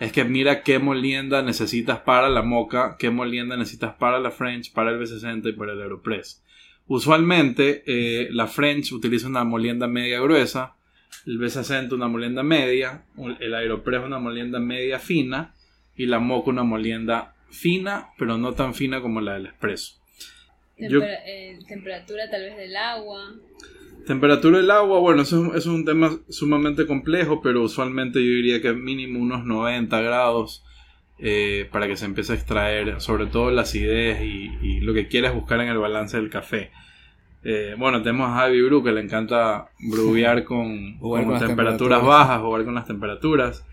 es 0.00 0.12
que 0.12 0.24
mira 0.24 0.62
qué 0.62 0.78
molienda 0.78 1.42
necesitas 1.42 1.98
para 2.00 2.28
la 2.28 2.42
moca, 2.42 2.96
qué 2.98 3.10
molienda 3.10 3.56
necesitas 3.56 3.94
para 3.94 4.18
la 4.18 4.30
French, 4.30 4.72
para 4.72 4.90
el 4.90 5.00
B60 5.00 5.48
y 5.48 5.52
para 5.52 5.72
el 5.72 5.82
Aeropress. 5.82 6.44
Usualmente 6.86 7.82
eh, 7.86 8.28
la 8.30 8.46
French 8.46 8.92
utiliza 8.92 9.26
una 9.26 9.44
molienda 9.44 9.88
media 9.88 10.20
gruesa, 10.20 10.76
el 11.26 11.38
B60 11.38 11.92
una 11.92 12.08
molienda 12.08 12.42
media, 12.42 13.04
el 13.40 13.54
Aeropress 13.54 14.04
una 14.04 14.18
molienda 14.18 14.58
media 14.60 14.98
fina 14.98 15.54
y 15.96 16.06
la 16.06 16.18
moca 16.18 16.50
una 16.50 16.62
molienda 16.62 17.34
fina, 17.50 18.10
pero 18.18 18.38
no 18.38 18.54
tan 18.54 18.74
fina 18.74 19.00
como 19.00 19.20
la 19.20 19.34
del 19.34 19.46
Espresso. 19.46 19.98
Eh, 20.76 21.58
temperatura 21.66 22.30
tal 22.30 22.42
vez 22.42 22.56
del 22.56 22.76
agua. 22.76 23.34
Temperatura 24.06 24.58
del 24.58 24.70
agua, 24.70 25.00
bueno, 25.00 25.22
eso, 25.22 25.54
es 25.54 25.66
un 25.66 25.84
tema 25.84 26.18
sumamente 26.28 26.86
complejo, 26.86 27.40
pero 27.42 27.62
usualmente 27.62 28.20
yo 28.20 28.32
diría 28.32 28.62
que 28.62 28.72
mínimo 28.72 29.18
unos 29.18 29.44
90 29.44 30.00
grados 30.00 30.64
eh, 31.18 31.68
para 31.72 31.88
que 31.88 31.96
se 31.96 32.04
empiece 32.04 32.32
a 32.32 32.36
extraer 32.36 33.00
sobre 33.00 33.26
todo 33.26 33.50
la 33.50 33.62
acidez 33.62 34.20
y, 34.22 34.80
lo 34.80 34.94
que 34.94 35.08
quieres 35.08 35.34
buscar 35.34 35.60
en 35.60 35.68
el 35.68 35.78
balance 35.78 36.16
del 36.16 36.30
café. 36.30 36.70
Eh, 37.44 37.74
bueno, 37.76 38.02
tenemos 38.02 38.30
a 38.30 38.34
Javi 38.34 38.62
Bru 38.62 38.82
que 38.82 38.92
le 38.92 39.00
encanta 39.00 39.68
brubear 39.80 40.44
con, 40.44 40.98
temperaturas, 41.38 42.02
bajas, 42.04 42.40
jugar 42.40 42.64
con 42.64 42.74
las 42.74 42.86
temperaturas. 42.86 43.64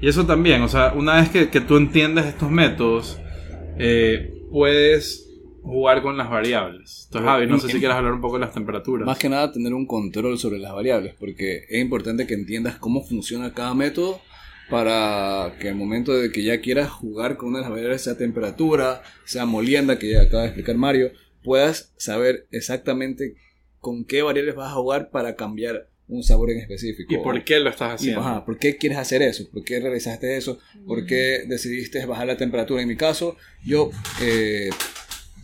Y 0.00 0.08
eso 0.08 0.26
también, 0.26 0.62
o 0.62 0.68
sea, 0.68 0.92
una 0.94 1.16
vez 1.16 1.30
que, 1.30 1.60
tú 1.60 1.76
entiendes 1.76 2.26
estos 2.26 2.50
métodos, 2.50 3.18
eh, 3.78 4.34
puedes 4.50 5.23
jugar 5.64 6.02
con 6.02 6.16
las 6.16 6.28
variables. 6.28 7.04
Entonces, 7.06 7.28
Javi, 7.28 7.46
no 7.46 7.58
sé 7.58 7.68
si 7.68 7.78
quieres 7.78 7.96
hablar 7.96 8.12
un 8.12 8.20
poco 8.20 8.34
de 8.34 8.40
las 8.40 8.52
temperaturas. 8.52 9.06
Más 9.06 9.18
que 9.18 9.30
nada, 9.30 9.50
tener 9.50 9.72
un 9.72 9.86
control 9.86 10.38
sobre 10.38 10.58
las 10.58 10.74
variables, 10.74 11.14
porque 11.18 11.64
es 11.68 11.80
importante 11.80 12.26
que 12.26 12.34
entiendas 12.34 12.76
cómo 12.76 13.02
funciona 13.02 13.54
cada 13.54 13.74
método 13.74 14.20
para 14.70 15.56
que 15.58 15.68
el 15.68 15.74
momento 15.74 16.12
de 16.12 16.30
que 16.30 16.42
ya 16.42 16.60
quieras 16.60 16.90
jugar 16.90 17.36
con 17.36 17.50
una 17.50 17.58
de 17.58 17.62
las 17.62 17.70
variables, 17.70 18.02
sea 18.02 18.16
temperatura, 18.16 19.02
sea 19.24 19.46
molienda, 19.46 19.98
que 19.98 20.10
ya 20.10 20.22
acaba 20.22 20.42
de 20.42 20.48
explicar 20.48 20.76
Mario, 20.76 21.12
puedas 21.42 21.92
saber 21.96 22.46
exactamente 22.50 23.34
con 23.78 24.04
qué 24.04 24.22
variables 24.22 24.54
vas 24.54 24.70
a 24.70 24.74
jugar 24.74 25.10
para 25.10 25.34
cambiar 25.34 25.88
un 26.08 26.22
sabor 26.22 26.50
en 26.50 26.58
específico. 26.58 27.14
¿Y 27.14 27.18
por 27.18 27.42
qué 27.44 27.58
lo 27.60 27.70
estás 27.70 27.94
haciendo? 27.94 28.20
ajá, 28.20 28.44
¿Por 28.44 28.58
qué 28.58 28.76
quieres 28.76 28.98
hacer 28.98 29.22
eso? 29.22 29.48
¿Por 29.50 29.64
qué 29.64 29.80
realizaste 29.80 30.36
eso? 30.36 30.58
¿Por 30.86 31.06
qué 31.06 31.44
decidiste 31.48 32.04
bajar 32.04 32.26
la 32.26 32.36
temperatura? 32.36 32.82
En 32.82 32.88
mi 32.88 32.96
caso, 32.96 33.36
yo 33.64 33.90
eh, 34.20 34.68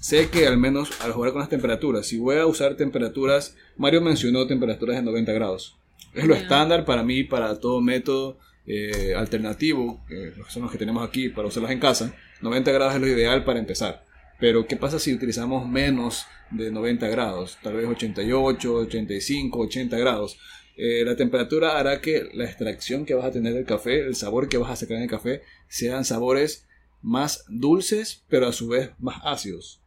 sé 0.01 0.29
que 0.31 0.47
al 0.47 0.59
menos 0.59 0.91
al 1.01 1.13
jugar 1.13 1.33
con 1.33 1.41
las 1.41 1.49
temperaturas, 1.49 2.07
si 2.07 2.19
voy 2.19 2.37
a 2.37 2.47
usar 2.47 2.77
temperaturas, 2.77 3.57
Mario 3.77 4.01
mencionó 4.01 4.47
temperaturas 4.47 4.97
de 4.97 5.03
90 5.03 5.33
grados. 5.33 5.77
Es 6.15 6.25
lo 6.25 6.35
estándar 6.35 6.85
para 6.85 7.05
mí, 7.05 7.23
para 7.23 7.61
todo 7.61 7.81
método 7.81 8.39
eh, 8.67 9.15
alternativo, 9.17 10.05
que 10.09 10.33
son 10.49 10.63
los 10.63 10.73
que 10.73 10.79
tenemos 10.79 11.07
aquí 11.07 11.29
para 11.29 11.49
usarlos 11.49 11.71
en 11.71 11.79
casa. 11.79 12.15
90 12.41 12.73
grados 12.73 12.95
es 12.95 13.01
lo 13.01 13.07
ideal 13.07 13.45
para 13.45 13.59
empezar. 13.59 14.05
Pero 14.41 14.67
¿qué 14.67 14.77
pasa 14.77 14.99
si 14.99 15.13
utilizamos 15.13 15.69
menos 15.69 16.27
de 16.51 16.73
90 16.73 17.09
grados? 17.09 17.59
Tal 17.63 17.75
vez 17.75 17.87
88, 17.87 18.75
85, 18.75 19.59
80 19.61 19.99
grados. 19.99 20.39
Eh, 20.77 21.05
la 21.05 21.15
temperatura 21.15 21.79
hará 21.79 22.01
que 22.01 22.31
la 22.33 22.45
extracción 22.45 23.05
que 23.05 23.15
vas 23.15 23.27
a 23.27 23.33
tener 23.33 23.53
del 23.53 23.67
café, 23.67 24.01
el 24.01 24.15
sabor 24.15 24.49
que 24.49 24.57
vas 24.57 24.71
a 24.71 24.77
sacar 24.77 24.97
en 24.97 25.03
el 25.03 25.11
café, 25.11 25.43
sean 25.69 26.07
sabores 26.07 26.67
más 27.03 27.45
dulces, 27.49 28.25
pero 28.29 28.47
a 28.47 28.53
su 28.53 28.69
vez 28.69 28.91
más 28.99 29.21
ácidos. 29.25 29.80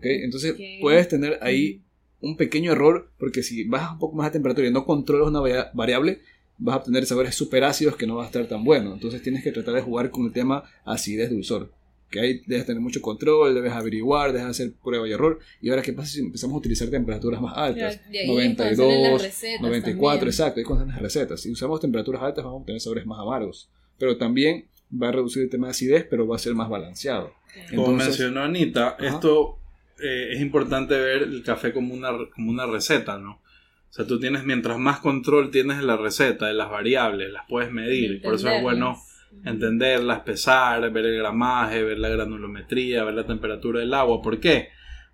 Entonces 0.00 0.54
puedes 0.80 1.08
tener 1.08 1.38
ahí 1.42 1.82
un 2.20 2.36
pequeño 2.36 2.72
error 2.72 3.10
porque 3.18 3.42
si 3.42 3.64
bajas 3.64 3.92
un 3.92 3.98
poco 3.98 4.16
más 4.16 4.28
la 4.28 4.32
temperatura 4.32 4.68
y 4.68 4.72
no 4.72 4.84
controlas 4.84 5.28
una 5.28 5.70
variable, 5.74 6.20
vas 6.58 6.74
a 6.74 6.78
obtener 6.78 7.04
sabores 7.06 7.34
super 7.34 7.64
ácidos 7.64 7.96
que 7.96 8.06
no 8.06 8.16
va 8.16 8.24
a 8.24 8.26
estar 8.26 8.46
tan 8.46 8.64
bueno. 8.64 8.94
Entonces 8.94 9.22
tienes 9.22 9.42
que 9.42 9.52
tratar 9.52 9.74
de 9.74 9.82
jugar 9.82 10.10
con 10.10 10.26
el 10.26 10.32
tema 10.32 10.64
acidez-dulzor. 10.84 11.70
Que 12.10 12.20
ahí 12.20 12.42
debes 12.46 12.66
tener 12.66 12.80
mucho 12.80 13.00
control, 13.00 13.54
debes 13.54 13.72
averiguar, 13.72 14.32
debes 14.32 14.46
hacer 14.46 14.74
prueba 14.84 15.08
y 15.08 15.12
error. 15.12 15.38
Y 15.62 15.70
ahora, 15.70 15.80
¿qué 15.80 15.94
pasa 15.94 16.12
si 16.12 16.20
empezamos 16.20 16.54
a 16.54 16.58
utilizar 16.58 16.88
temperaturas 16.90 17.40
más 17.40 17.56
altas? 17.56 18.00
92, 18.26 19.22
94, 19.62 20.28
exacto, 20.28 20.60
ahí 20.60 20.64
con 20.64 20.86
las 20.86 21.00
recetas. 21.00 21.40
Si 21.40 21.50
usamos 21.50 21.80
temperaturas 21.80 22.22
altas, 22.22 22.44
vamos 22.44 22.58
a 22.58 22.60
obtener 22.60 22.80
sabores 22.82 23.06
más 23.06 23.18
amargos. 23.18 23.70
Pero 23.98 24.18
también 24.18 24.66
va 24.92 25.08
a 25.08 25.12
reducir 25.12 25.42
el 25.42 25.48
tema 25.48 25.68
de 25.68 25.70
acidez, 25.70 26.06
pero 26.08 26.26
va 26.26 26.36
a 26.36 26.38
ser 26.38 26.54
más 26.54 26.68
balanceado. 26.68 27.32
Como 27.74 27.92
mencionó 27.92 28.42
Anita, 28.42 28.96
esto 29.00 29.58
eh, 30.00 30.30
es 30.32 30.40
importante 30.40 30.98
ver 30.98 31.22
el 31.22 31.42
café 31.42 31.72
como 31.72 31.94
una, 31.94 32.10
como 32.34 32.50
una 32.50 32.66
receta, 32.66 33.18
¿no? 33.18 33.32
O 33.32 33.94
sea, 33.94 34.06
tú 34.06 34.18
tienes, 34.18 34.44
mientras 34.44 34.78
más 34.78 35.00
control 35.00 35.50
tienes 35.50 35.78
de 35.78 35.82
la 35.82 35.96
receta, 35.96 36.46
de 36.46 36.54
las 36.54 36.70
variables, 36.70 37.30
las 37.30 37.44
puedes 37.46 37.70
medir. 37.70 38.22
Por 38.22 38.34
eso 38.34 38.48
es 38.48 38.62
bueno 38.62 38.96
entenderlas, 39.44 40.20
pesar, 40.20 40.90
ver 40.90 41.06
el 41.06 41.18
gramaje, 41.18 41.82
ver 41.82 41.98
la 41.98 42.08
granulometría, 42.08 43.04
ver 43.04 43.14
la 43.14 43.26
temperatura 43.26 43.80
del 43.80 43.92
agua. 43.92 44.22
¿Por 44.22 44.40
qué? 44.40 44.68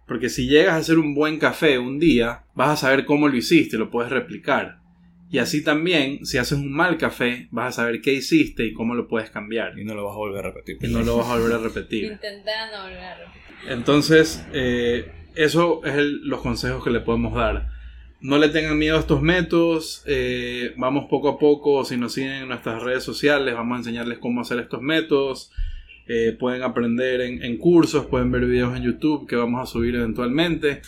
Porque 0.06 0.28
si 0.28 0.48
llegas 0.48 0.74
a 0.74 0.78
hacer 0.78 0.98
un 0.98 1.14
buen 1.14 1.38
café 1.38 1.78
un 1.78 1.98
día, 1.98 2.44
vas 2.54 2.70
a 2.70 2.76
saber 2.76 3.04
cómo 3.04 3.28
lo 3.28 3.36
hiciste, 3.36 3.76
lo 3.78 3.90
puedes 3.90 4.10
replicar. 4.10 4.77
Y 5.30 5.38
así 5.38 5.62
también, 5.62 6.24
si 6.24 6.38
haces 6.38 6.58
un 6.58 6.72
mal 6.72 6.96
café, 6.96 7.48
vas 7.50 7.68
a 7.68 7.82
saber 7.82 8.00
qué 8.00 8.14
hiciste 8.14 8.64
y 8.64 8.72
cómo 8.72 8.94
lo 8.94 9.08
puedes 9.08 9.30
cambiar. 9.30 9.78
Y 9.78 9.84
no 9.84 9.94
lo 9.94 10.04
vas 10.04 10.14
a 10.14 10.18
volver 10.18 10.46
a 10.46 10.48
repetir. 10.48 10.78
Y 10.80 10.88
no 10.88 11.02
lo 11.02 11.18
vas 11.18 11.28
a 11.28 11.36
volver 11.36 11.52
a 11.52 11.58
repetir. 11.58 12.04
Intentar 12.12 12.72
no 12.72 12.82
volver 12.84 13.04
a 13.04 13.18
repetir. 13.18 13.42
Entonces, 13.68 14.46
eh, 14.52 15.12
eso 15.34 15.84
es 15.84 15.96
los 15.96 16.40
consejos 16.40 16.82
que 16.82 16.90
le 16.90 17.00
podemos 17.00 17.34
dar. 17.34 17.68
No 18.20 18.38
le 18.38 18.48
tengan 18.48 18.78
miedo 18.78 18.96
a 18.96 19.00
estos 19.00 19.20
métodos. 19.20 20.02
Eh, 20.06 20.72
vamos 20.76 21.06
poco 21.10 21.28
a 21.28 21.38
poco. 21.38 21.84
Si 21.84 21.96
nos 21.96 22.14
siguen 22.14 22.32
en 22.32 22.48
nuestras 22.48 22.82
redes 22.82 23.04
sociales, 23.04 23.54
vamos 23.54 23.76
a 23.76 23.78
enseñarles 23.78 24.18
cómo 24.18 24.40
hacer 24.40 24.58
estos 24.58 24.80
métodos. 24.80 25.52
Eh, 26.08 26.34
pueden 26.38 26.62
aprender 26.62 27.20
en, 27.20 27.58
cursos, 27.58 28.06
pueden 28.06 28.32
ver 28.32 28.46
videos 28.46 28.74
en 28.74 28.82
YouTube 28.82 29.28
que 29.28 29.36
vamos 29.36 29.62
a 29.62 29.70
subir 29.70 29.94
eventualmente. 29.94 30.80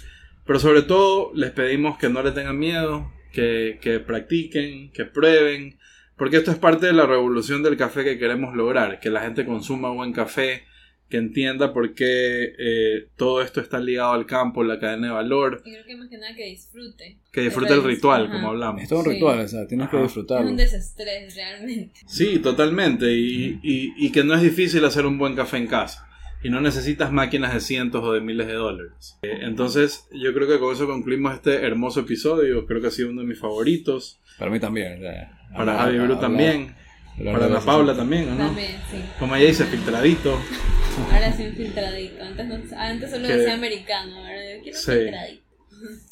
Pero 0.46 0.58
sobre 0.58 0.82
todo, 0.82 1.30
les 1.34 1.50
pedimos 1.50 1.98
que 1.98 2.08
no 2.08 2.22
le 2.22 2.32
tengan 2.32 2.58
miedo, 2.58 3.12
que, 3.32 3.78
que 3.80 4.00
practiquen, 4.00 4.90
que 4.92 5.04
prueben. 5.04 5.78
Porque 6.16 6.36
esto 6.36 6.50
es 6.50 6.58
parte 6.58 6.86
de 6.86 6.92
la 6.92 7.06
revolución 7.06 7.62
del 7.62 7.76
café 7.76 8.04
que 8.04 8.18
queremos 8.18 8.54
lograr. 8.54 9.00
Que 9.00 9.10
la 9.10 9.22
gente 9.22 9.46
consuma 9.46 9.90
buen 9.90 10.12
café 10.12 10.64
que 11.10 11.16
entienda 11.16 11.74
por 11.74 11.92
qué 11.92 12.54
eh, 12.56 13.08
todo 13.16 13.42
esto 13.42 13.60
está 13.60 13.80
ligado 13.80 14.12
al 14.12 14.26
campo, 14.26 14.62
la 14.62 14.78
cadena 14.78 15.08
de 15.08 15.12
valor. 15.12 15.60
Y 15.64 15.72
creo 15.72 15.84
que 15.84 15.96
más 15.96 16.08
que 16.08 16.16
nada 16.16 16.34
que 16.36 16.46
disfrute. 16.46 17.18
Que 17.32 17.40
disfrute 17.42 17.74
el 17.74 17.82
ritual, 17.82 18.30
como 18.30 18.50
hablamos. 18.50 18.82
Es 18.82 18.88
todo 18.88 19.00
un 19.00 19.06
ritual, 19.06 19.40
o 19.40 19.48
sea, 19.48 19.66
tienes 19.66 19.88
que 19.88 19.96
disfrutarlo. 19.98 20.46
Es 20.46 20.50
un 20.52 20.56
desestrés, 20.56 21.34
realmente. 21.34 22.00
Sí, 22.06 22.38
totalmente. 22.38 23.12
Y, 23.12 23.58
y, 23.62 23.92
y, 23.96 24.12
que 24.12 24.22
no 24.22 24.34
es 24.34 24.42
difícil 24.42 24.84
hacer 24.84 25.04
un 25.04 25.18
buen 25.18 25.34
café 25.34 25.56
en 25.56 25.66
casa. 25.66 26.08
Y 26.42 26.48
no 26.48 26.60
necesitas 26.60 27.12
máquinas 27.12 27.52
de 27.52 27.60
cientos 27.60 28.02
o 28.02 28.12
de 28.12 28.20
miles 28.20 28.46
de 28.46 28.54
dólares. 28.54 29.18
Eh, 29.22 29.40
entonces, 29.42 30.08
yo 30.10 30.32
creo 30.32 30.48
que 30.48 30.58
con 30.58 30.74
eso 30.74 30.86
concluimos 30.86 31.34
este 31.34 31.66
hermoso 31.66 32.00
episodio. 32.00 32.66
Creo 32.66 32.80
que 32.80 32.86
ha 32.86 32.90
sido 32.90 33.10
uno 33.10 33.20
de 33.20 33.26
mis 33.26 33.38
favoritos. 33.38 34.20
Para 34.38 34.50
mí 34.50 34.58
también. 34.58 35.02
Para 35.54 35.76
Javi 35.76 35.98
Bru 35.98 36.16
también. 36.18 36.74
Para 37.24 37.46
Ana 37.46 37.60
Paula 37.60 37.94
también, 37.94 38.30
¿no? 38.30 38.46
También, 38.46 38.80
sí. 38.90 38.96
Como 39.18 39.36
ella 39.36 39.48
dice, 39.48 39.64
filtradito. 39.64 40.40
Ahora 41.12 41.32
sí, 41.32 41.50
filtradito. 41.54 42.22
Antes, 42.22 42.46
no, 42.46 42.76
antes 42.76 43.10
solo 43.10 43.28
decía 43.28 43.54
americano, 43.54 44.16
ahora 44.16 44.40
quiero 44.62 44.78
filtradito. 44.78 45.42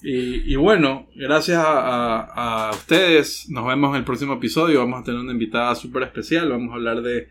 Y, 0.02 0.52
y, 0.52 0.56
bueno, 0.56 1.08
gracias 1.14 1.58
a, 1.58 2.68
a, 2.68 2.70
ustedes. 2.70 3.48
Nos 3.50 3.66
vemos 3.66 3.90
en 3.90 3.96
el 3.96 4.04
próximo 4.04 4.34
episodio. 4.34 4.80
Vamos 4.80 5.00
a 5.00 5.04
tener 5.04 5.20
una 5.20 5.32
invitada 5.32 5.74
súper 5.74 6.04
especial. 6.04 6.48
Vamos 6.50 6.72
a 6.72 6.74
hablar 6.76 7.02
de 7.02 7.28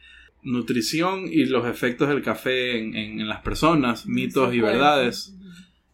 nutrición 0.48 1.28
y 1.32 1.46
los 1.46 1.68
efectos 1.68 2.10
del 2.10 2.22
café 2.22 2.78
en, 2.78 2.96
en, 2.96 3.28
las 3.28 3.42
personas, 3.42 4.06
mitos 4.06 4.54
y 4.54 4.62
verdades. 4.62 5.36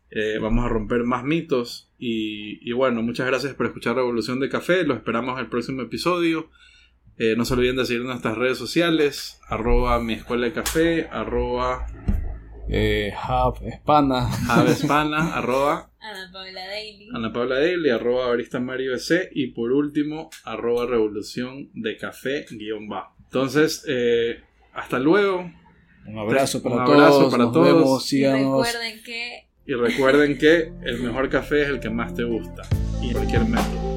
Eh, 0.09 0.37
vamos 0.39 0.65
a 0.65 0.69
romper 0.69 1.03
más 1.03 1.23
mitos. 1.23 1.91
Y, 1.97 2.59
y 2.67 2.71
bueno, 2.73 3.01
muchas 3.01 3.27
gracias 3.27 3.55
por 3.55 3.65
escuchar 3.65 3.95
Revolución 3.95 4.39
de 4.39 4.49
Café. 4.49 4.83
Los 4.83 4.97
esperamos 4.97 5.33
en 5.33 5.45
el 5.45 5.49
próximo 5.49 5.81
episodio. 5.81 6.49
Eh, 7.17 7.35
no 7.37 7.45
se 7.45 7.53
olviden 7.53 7.75
de 7.75 7.85
seguir 7.85 8.01
en 8.01 8.07
nuestras 8.07 8.37
redes 8.37 8.57
sociales, 8.57 9.39
arroba 9.47 9.99
mi 9.99 10.13
escuela 10.13 10.45
de 10.45 10.53
café, 10.53 11.07
arroba 11.11 11.85
eh, 12.67 13.13
Hub 13.13 13.59
Hispana, 13.67 14.29
arroba 15.37 15.91
Ana 15.99 16.31
Paula 16.33 16.65
Daily, 16.65 17.09
Ana 17.13 17.31
Paula 17.31 17.59
Daily, 17.59 17.89
arroba 17.91 18.29
Barista 18.29 18.59
Mario 18.59 18.97
C 18.97 19.29
y 19.31 19.47
por 19.47 19.71
último, 19.71 20.31
arroba 20.43 20.87
Revolución 20.87 21.69
de 21.73 21.97
Café 21.97 22.45
guion 22.49 22.89
bajo. 22.89 23.15
Entonces, 23.33 23.83
eh, 23.87 24.41
hasta 24.75 24.99
luego, 24.99 25.49
Un 26.05 26.19
abrazo 26.19 26.61
para 26.61 26.75
Un 26.75 26.81
abrazo 26.81 27.17
todos. 27.17 27.31
para 27.31 27.43
nos 27.45 27.53
todos. 27.53 27.65
vemos, 27.67 28.05
Y 28.05 28.07
síganos. 28.09 28.67
recuerden 28.67 29.03
que 29.03 29.47
Y 29.65 29.73
recuerden 29.73 30.37
que 30.37 30.71
el 30.83 30.99
mejor 31.01 31.29
café 31.29 31.63
es 31.63 31.69
el 31.69 31.79
que 31.79 31.89
más 31.89 32.13
te 32.13 32.23
gusta. 32.25 32.61
Y 33.01 33.11
cualquier 33.11 33.45
método. 33.45 33.92